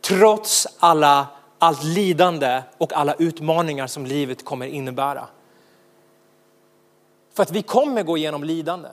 [0.00, 1.26] Trots alla
[1.64, 5.26] allt lidande och alla utmaningar som livet kommer innebära.
[7.34, 8.88] För att vi kommer gå igenom lidande.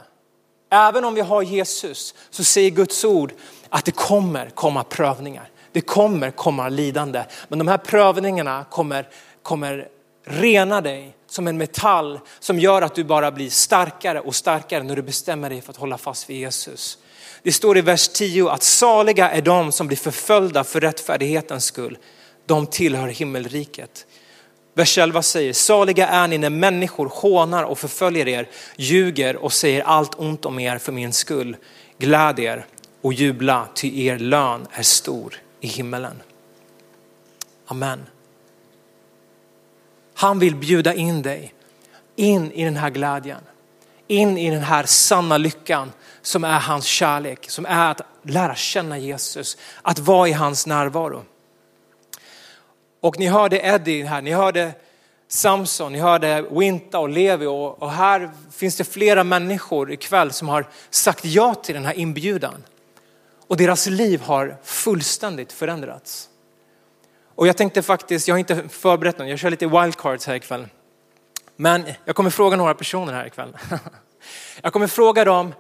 [0.70, 3.34] Även om vi har Jesus så säger Guds ord
[3.70, 5.50] att det kommer komma prövningar.
[5.72, 7.24] Det kommer komma lidande.
[7.48, 9.10] Men de här prövningarna kommer,
[9.42, 9.88] kommer
[10.24, 14.96] rena dig som en metall som gör att du bara blir starkare och starkare när
[14.96, 16.98] du bestämmer dig för att hålla fast vid Jesus.
[17.44, 21.98] Det står i vers 10 att saliga är de som blir förföljda för rättfärdighetens skull
[22.52, 24.06] de tillhör himmelriket.
[24.74, 29.82] Vers 11 säger, saliga är ni när människor hånar och förföljer er, ljuger och säger
[29.84, 31.58] allt ont om er för min skull.
[31.98, 32.66] Gläd er
[33.02, 36.22] och jubla, ty er lön är stor i himmelen.
[37.66, 38.06] Amen.
[40.14, 41.54] Han vill bjuda in dig
[42.16, 43.42] in i den här glädjen,
[44.08, 45.92] in i den här sanna lyckan
[46.22, 51.24] som är hans kärlek, som är att lära känna Jesus, att vara i hans närvaro.
[53.02, 54.74] Och ni hörde Eddie här, ni hörde
[55.28, 60.50] Samson, ni hörde Winta och Levi och, och här finns det flera människor ikväll som
[60.50, 62.64] har sagt ja till den här inbjudan.
[63.48, 66.30] Och deras liv har fullständigt förändrats.
[67.36, 70.68] Och jag tänkte faktiskt, jag har inte förberett någon, jag kör lite wildcards här ikväll.
[71.56, 73.58] Men jag kommer fråga några personer här ikväll.
[74.62, 75.54] Jag kommer fråga dem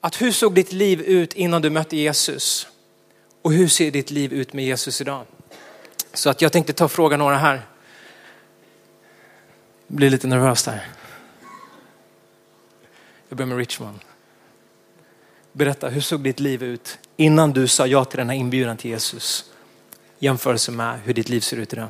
[0.00, 2.68] att hur såg ditt liv ut innan du mötte Jesus?
[3.42, 5.24] Och hur ser ditt liv ut med Jesus idag?
[6.16, 7.66] Så att jag tänkte ta och fråga några här.
[9.86, 10.86] Jag blir lite nervös där.
[13.28, 13.98] Jag börjar med Richmond.
[15.52, 18.90] Berätta, hur såg ditt liv ut innan du sa ja till den här inbjudan till
[18.90, 19.52] Jesus?
[20.18, 21.88] Jämförelse med hur ditt liv ser ut idag.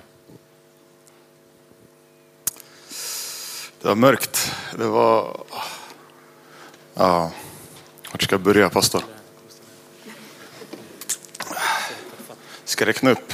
[3.82, 4.54] Det var mörkt.
[4.78, 5.44] Det var...
[6.94, 7.32] Ja,
[8.12, 9.04] vart ska jag börja pastor?
[12.64, 13.32] Ska jag räkna upp?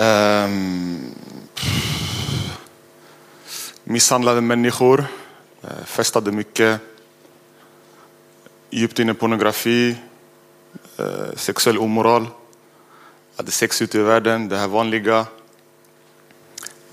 [0.00, 1.14] Um,
[3.84, 5.04] misshandlade människor,
[5.64, 6.80] uh, festade mycket,
[8.70, 9.96] djupt inne i pornografi,
[11.00, 12.26] uh, sexuell omoral,
[13.36, 15.26] hade sex ute i världen, det här vanliga.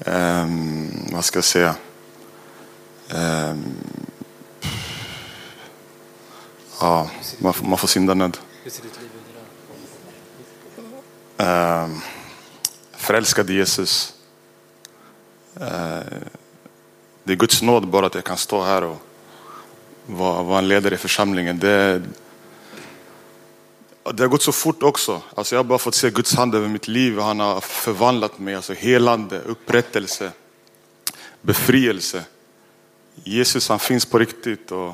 [0.05, 1.75] Um, vad ska jag säga?
[3.13, 3.75] Um,
[6.81, 8.37] ja, man, får, man får syndanöd.
[11.37, 12.01] Um,
[13.07, 14.13] förälskad i Jesus.
[15.55, 15.99] Eh,
[17.23, 18.97] det är Guds nåd bara att jag kan stå här och
[20.05, 21.59] vara en ledare i församlingen.
[21.59, 22.01] Det,
[24.13, 25.21] det har gått så fort också.
[25.35, 27.19] Alltså jag har bara fått se Guds hand över mitt liv.
[27.19, 28.55] Han har förvandlat mig.
[28.55, 30.31] Alltså helande, upprättelse,
[31.41, 32.23] befrielse.
[33.23, 34.71] Jesus han finns på riktigt.
[34.71, 34.93] Och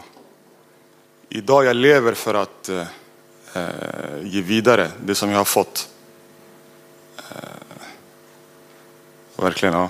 [1.30, 2.88] idag jag lever för att eh,
[3.54, 5.90] eh ge vidare det som jag har fått.
[7.18, 7.73] Eh,
[9.36, 9.90] Verkligen, ja.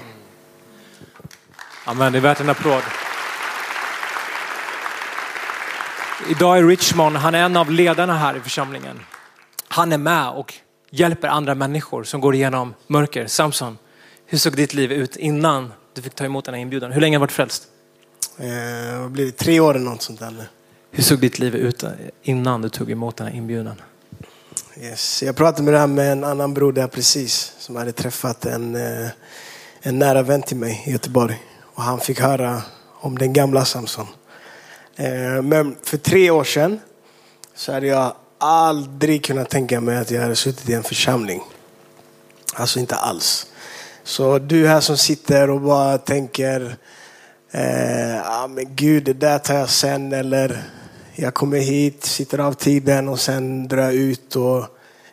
[1.85, 2.83] Amen, det är värt en applåd.
[6.29, 8.99] Idag är Richmond, han är en av ledarna här i församlingen.
[9.67, 10.53] Han är med och
[10.89, 13.27] hjälper andra människor som går igenom mörker.
[13.27, 13.77] Samson,
[14.25, 16.91] hur såg ditt liv ut innan du fick ta emot den här inbjudan?
[16.91, 17.63] Hur länge har du varit frälst?
[18.37, 19.31] Eh, vad blir det?
[19.31, 20.47] Tre år eller något sånt där.
[20.91, 21.83] Hur såg ditt liv ut
[22.21, 23.81] innan du tog emot den här inbjudan?
[24.81, 25.23] Yes.
[25.23, 28.75] Jag pratade med det här med en annan bror där precis som hade träffat en,
[28.75, 29.09] eh,
[29.81, 31.43] en nära vän till mig i Göteborg.
[31.61, 32.61] Och han fick höra
[32.93, 34.07] om den gamla Samson.
[34.95, 36.79] Eh, men för tre år sedan
[37.55, 41.43] så hade jag aldrig kunnat tänka mig att jag hade suttit i en församling.
[42.53, 43.47] Alltså inte alls.
[44.03, 46.77] Så du här som sitter och bara tänker,
[47.51, 50.63] eh, ah, men gud det där tar jag sen eller
[51.15, 54.65] jag kommer hit, sitter av tiden och sen drar jag ut och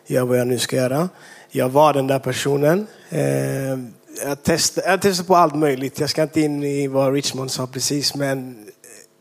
[0.07, 1.09] gör vad jag nu ska göra.
[1.49, 2.87] Jag var den där personen.
[3.09, 3.79] Eh,
[4.25, 5.99] jag testade, jag testade på allt möjligt.
[5.99, 8.65] Jag ska inte in i vad Richmond sa precis, men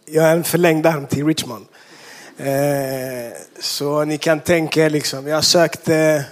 [0.06, 1.66] jag är en förlängd arm till Richmond.
[2.38, 6.24] Eh, så ni kan tänka er liksom, jag sökte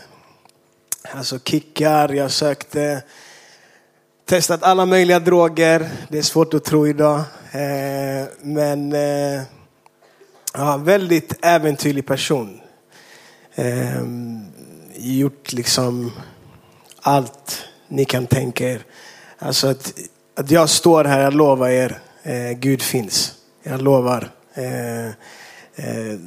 [1.13, 3.03] alltså kickar, jag sökte
[4.25, 5.91] testat alla möjliga droger.
[6.09, 7.19] Det är svårt att tro idag.
[7.53, 8.95] Eh, men
[10.55, 12.61] Ja, väldigt äventyrlig person.
[13.55, 14.03] Eh,
[14.97, 16.13] gjort liksom
[17.01, 18.83] allt ni kan tänka er.
[19.39, 19.95] Alltså att,
[20.35, 23.35] att jag står här, jag lovar er, eh, Gud finns.
[23.63, 24.31] Jag lovar.
[24.55, 25.07] Eh,
[25.75, 26.19] eh,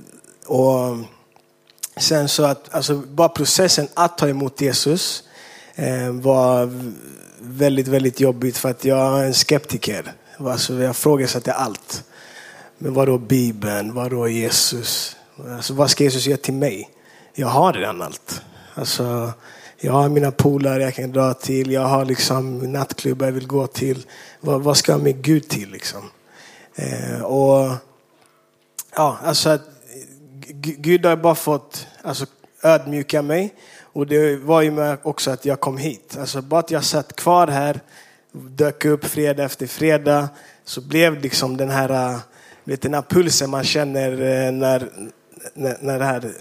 [0.46, 0.98] och
[1.98, 5.24] sen så att, alltså bara processen att ta emot Jesus
[5.76, 6.70] eh, var
[7.40, 10.14] väldigt, väldigt jobbigt för att jag är en skeptiker.
[10.38, 12.04] Alltså jag frågasatte allt.
[12.84, 13.94] Men vadå Bibeln?
[13.94, 15.16] Vadå Jesus?
[15.50, 16.90] Alltså, vad ska Jesus göra till mig?
[17.34, 18.42] Jag har redan allt.
[18.74, 19.34] Alltså,
[19.78, 21.72] jag har mina polare jag kan dra till.
[21.72, 24.06] Jag har liksom nattklubbar jag vill gå till.
[24.40, 26.10] Vad, vad ska jag med Gud till liksom?
[26.76, 27.72] Eh, och
[28.96, 29.60] ja, alltså
[30.62, 32.26] Gud har bara fått alltså,
[32.64, 33.54] ödmjuka mig.
[33.82, 36.18] Och det var ju med också att jag kom hit.
[36.20, 37.80] Alltså bara att jag satt kvar här,
[38.32, 40.30] dök upp fredag efter fredag,
[40.66, 42.20] så blev liksom den här,
[42.64, 44.90] vet, den här pulsen man känner eh, när,
[45.54, 46.32] när, när den här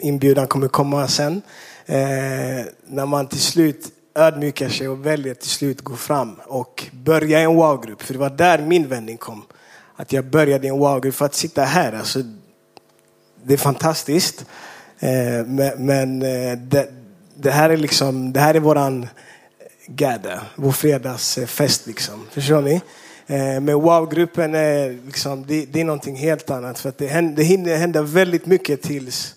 [0.00, 1.42] inbjudan kommer komma sen.
[1.86, 7.40] Eh, när man till slut ödmjukar sig och väljer till slut gå fram och börja
[7.40, 8.02] i en wow-grupp.
[8.02, 9.44] För det var där min vändning kom.
[9.96, 11.92] Att jag började i en wow-grupp för att sitta här.
[11.92, 12.18] Alltså,
[13.44, 14.44] det är fantastiskt.
[14.98, 16.20] Eh, men, men
[16.68, 16.92] det,
[17.36, 19.08] det, här är liksom, det här är våran
[19.86, 22.26] gada, vår fredagsfest liksom.
[22.30, 22.80] Förstår ni?
[23.32, 26.78] Eh, men wow-gruppen är, liksom, det, det, är någonting helt annat.
[26.78, 29.34] För att det, händer, det hinner hända väldigt mycket tills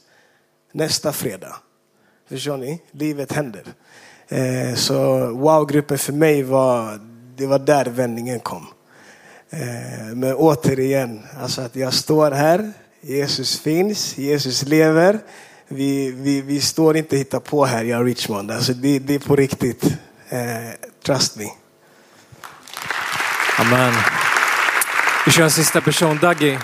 [0.71, 1.55] nästa fredag.
[2.29, 2.81] Förstår ni?
[2.91, 3.63] Livet händer.
[4.27, 6.99] Eh, så wow-gruppen för mig var,
[7.35, 8.67] det var där vändningen kom.
[9.49, 12.71] Eh, men återigen, alltså att jag står här,
[13.01, 15.19] Jesus finns, Jesus lever.
[15.67, 18.51] Vi, vi, vi står inte och hittar på här, jag Richmond.
[18.51, 19.97] Alltså det, det är på riktigt.
[21.05, 21.64] Trust me.
[23.59, 23.93] Amen.
[25.25, 26.17] Vi kör en sista person.
[26.21, 26.57] Daggy,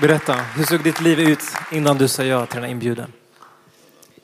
[0.00, 0.34] berätta.
[0.34, 1.40] Hur såg ditt liv ut
[1.70, 3.12] innan du sa ja till den här inbjudan?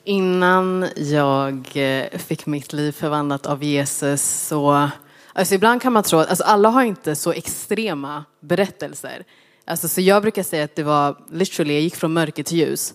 [0.03, 4.89] Innan jag eh, fick mitt liv förvandlat av Jesus så,
[5.33, 9.23] alltså ibland kan man tro att alltså alla har inte så extrema berättelser.
[9.65, 12.93] Alltså, så jag brukar säga att det var literally, jag gick från mörker till ljus.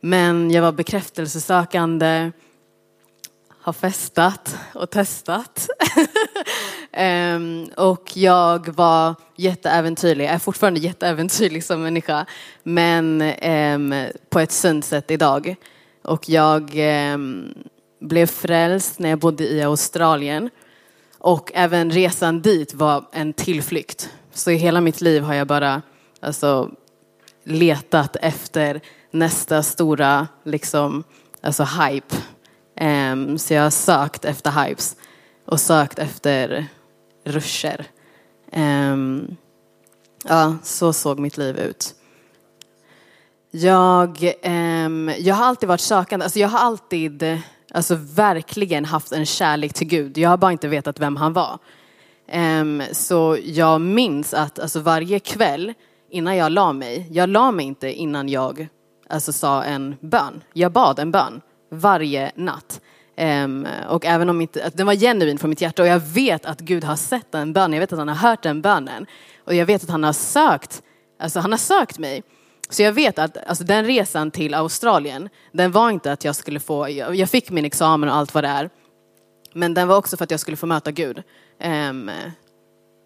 [0.00, 2.32] Men jag var bekräftelsesökande,
[3.64, 5.68] har festat och testat.
[7.36, 12.26] um, och jag var jätteäventyrlig, jag är fortfarande jätteäventyrlig som människa.
[12.62, 15.56] Men um, på ett sunt sätt idag.
[16.02, 16.70] Och jag
[17.14, 17.54] um,
[18.00, 20.50] blev frälst när jag bodde i Australien.
[21.18, 24.10] Och även resan dit var en tillflykt.
[24.32, 25.82] Så i hela mitt liv har jag bara
[26.20, 26.70] alltså,
[27.44, 31.04] letat efter nästa stora liksom,
[31.40, 32.16] alltså, hype.
[32.80, 34.96] Um, så jag har sökt efter hypes
[35.46, 36.66] och sökt efter
[37.24, 37.86] ruscher.
[38.52, 39.36] Um,
[40.24, 41.94] ja, så såg mitt liv ut.
[43.50, 46.24] Jag, um, jag har alltid varit sökande.
[46.24, 50.18] Alltså jag har alltid alltså verkligen haft en kärlek till Gud.
[50.18, 51.58] Jag har bara inte vetat vem han var.
[52.32, 55.74] Um, så jag minns att alltså varje kväll
[56.10, 58.68] innan jag la mig, jag la mig inte innan jag
[59.08, 60.42] alltså, sa en bön.
[60.52, 61.40] Jag bad en bön
[61.74, 62.80] varje natt.
[63.16, 66.46] Um, och även om inte, att den var genuin från mitt hjärta och jag vet
[66.46, 69.06] att Gud har sett den bönen, jag vet att han har hört den bönen.
[69.44, 70.82] Och jag vet att han har sökt,
[71.18, 72.22] alltså han har sökt mig.
[72.70, 76.60] Så jag vet att alltså, den resan till Australien, den var inte att jag skulle
[76.60, 78.70] få, jag fick min examen och allt vad det är.
[79.52, 81.22] Men den var också för att jag skulle få möta Gud.
[81.90, 82.10] Um,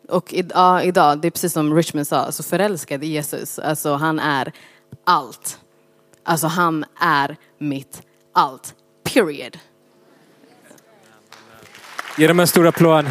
[0.09, 3.59] och i, ja, idag, det är precis som Richmond sa, alltså förälskad i Jesus.
[3.59, 4.53] Alltså han är
[5.05, 5.59] allt.
[6.23, 8.03] Alltså han är mitt
[8.39, 8.74] allt.
[9.05, 9.59] Period.
[12.18, 13.07] Ge dem en stor applåd.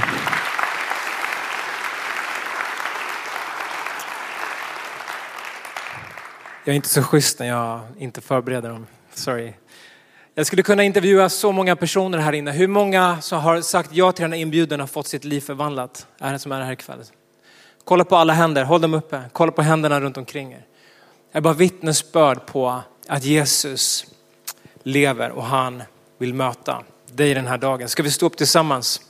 [6.64, 8.88] Jag är inte så schysst när jag inte förbereder dem.
[9.14, 9.54] Sorry.
[10.34, 12.52] Jag skulle kunna intervjua så många personer här inne.
[12.52, 16.08] Hur många som har sagt ja till den här inbjudan har fått sitt liv förvandlat?
[16.20, 17.04] Är det som är här ikväll?
[17.84, 19.22] Kolla på alla händer, håll dem uppe.
[19.34, 20.66] Kolla på händerna runt omkring er.
[21.32, 24.06] Jag är bara vittnesbörd på att Jesus
[24.88, 25.84] lever och han
[26.18, 27.90] vill möta dig den här dagen.
[27.90, 29.02] Ska vi stå upp tillsammans?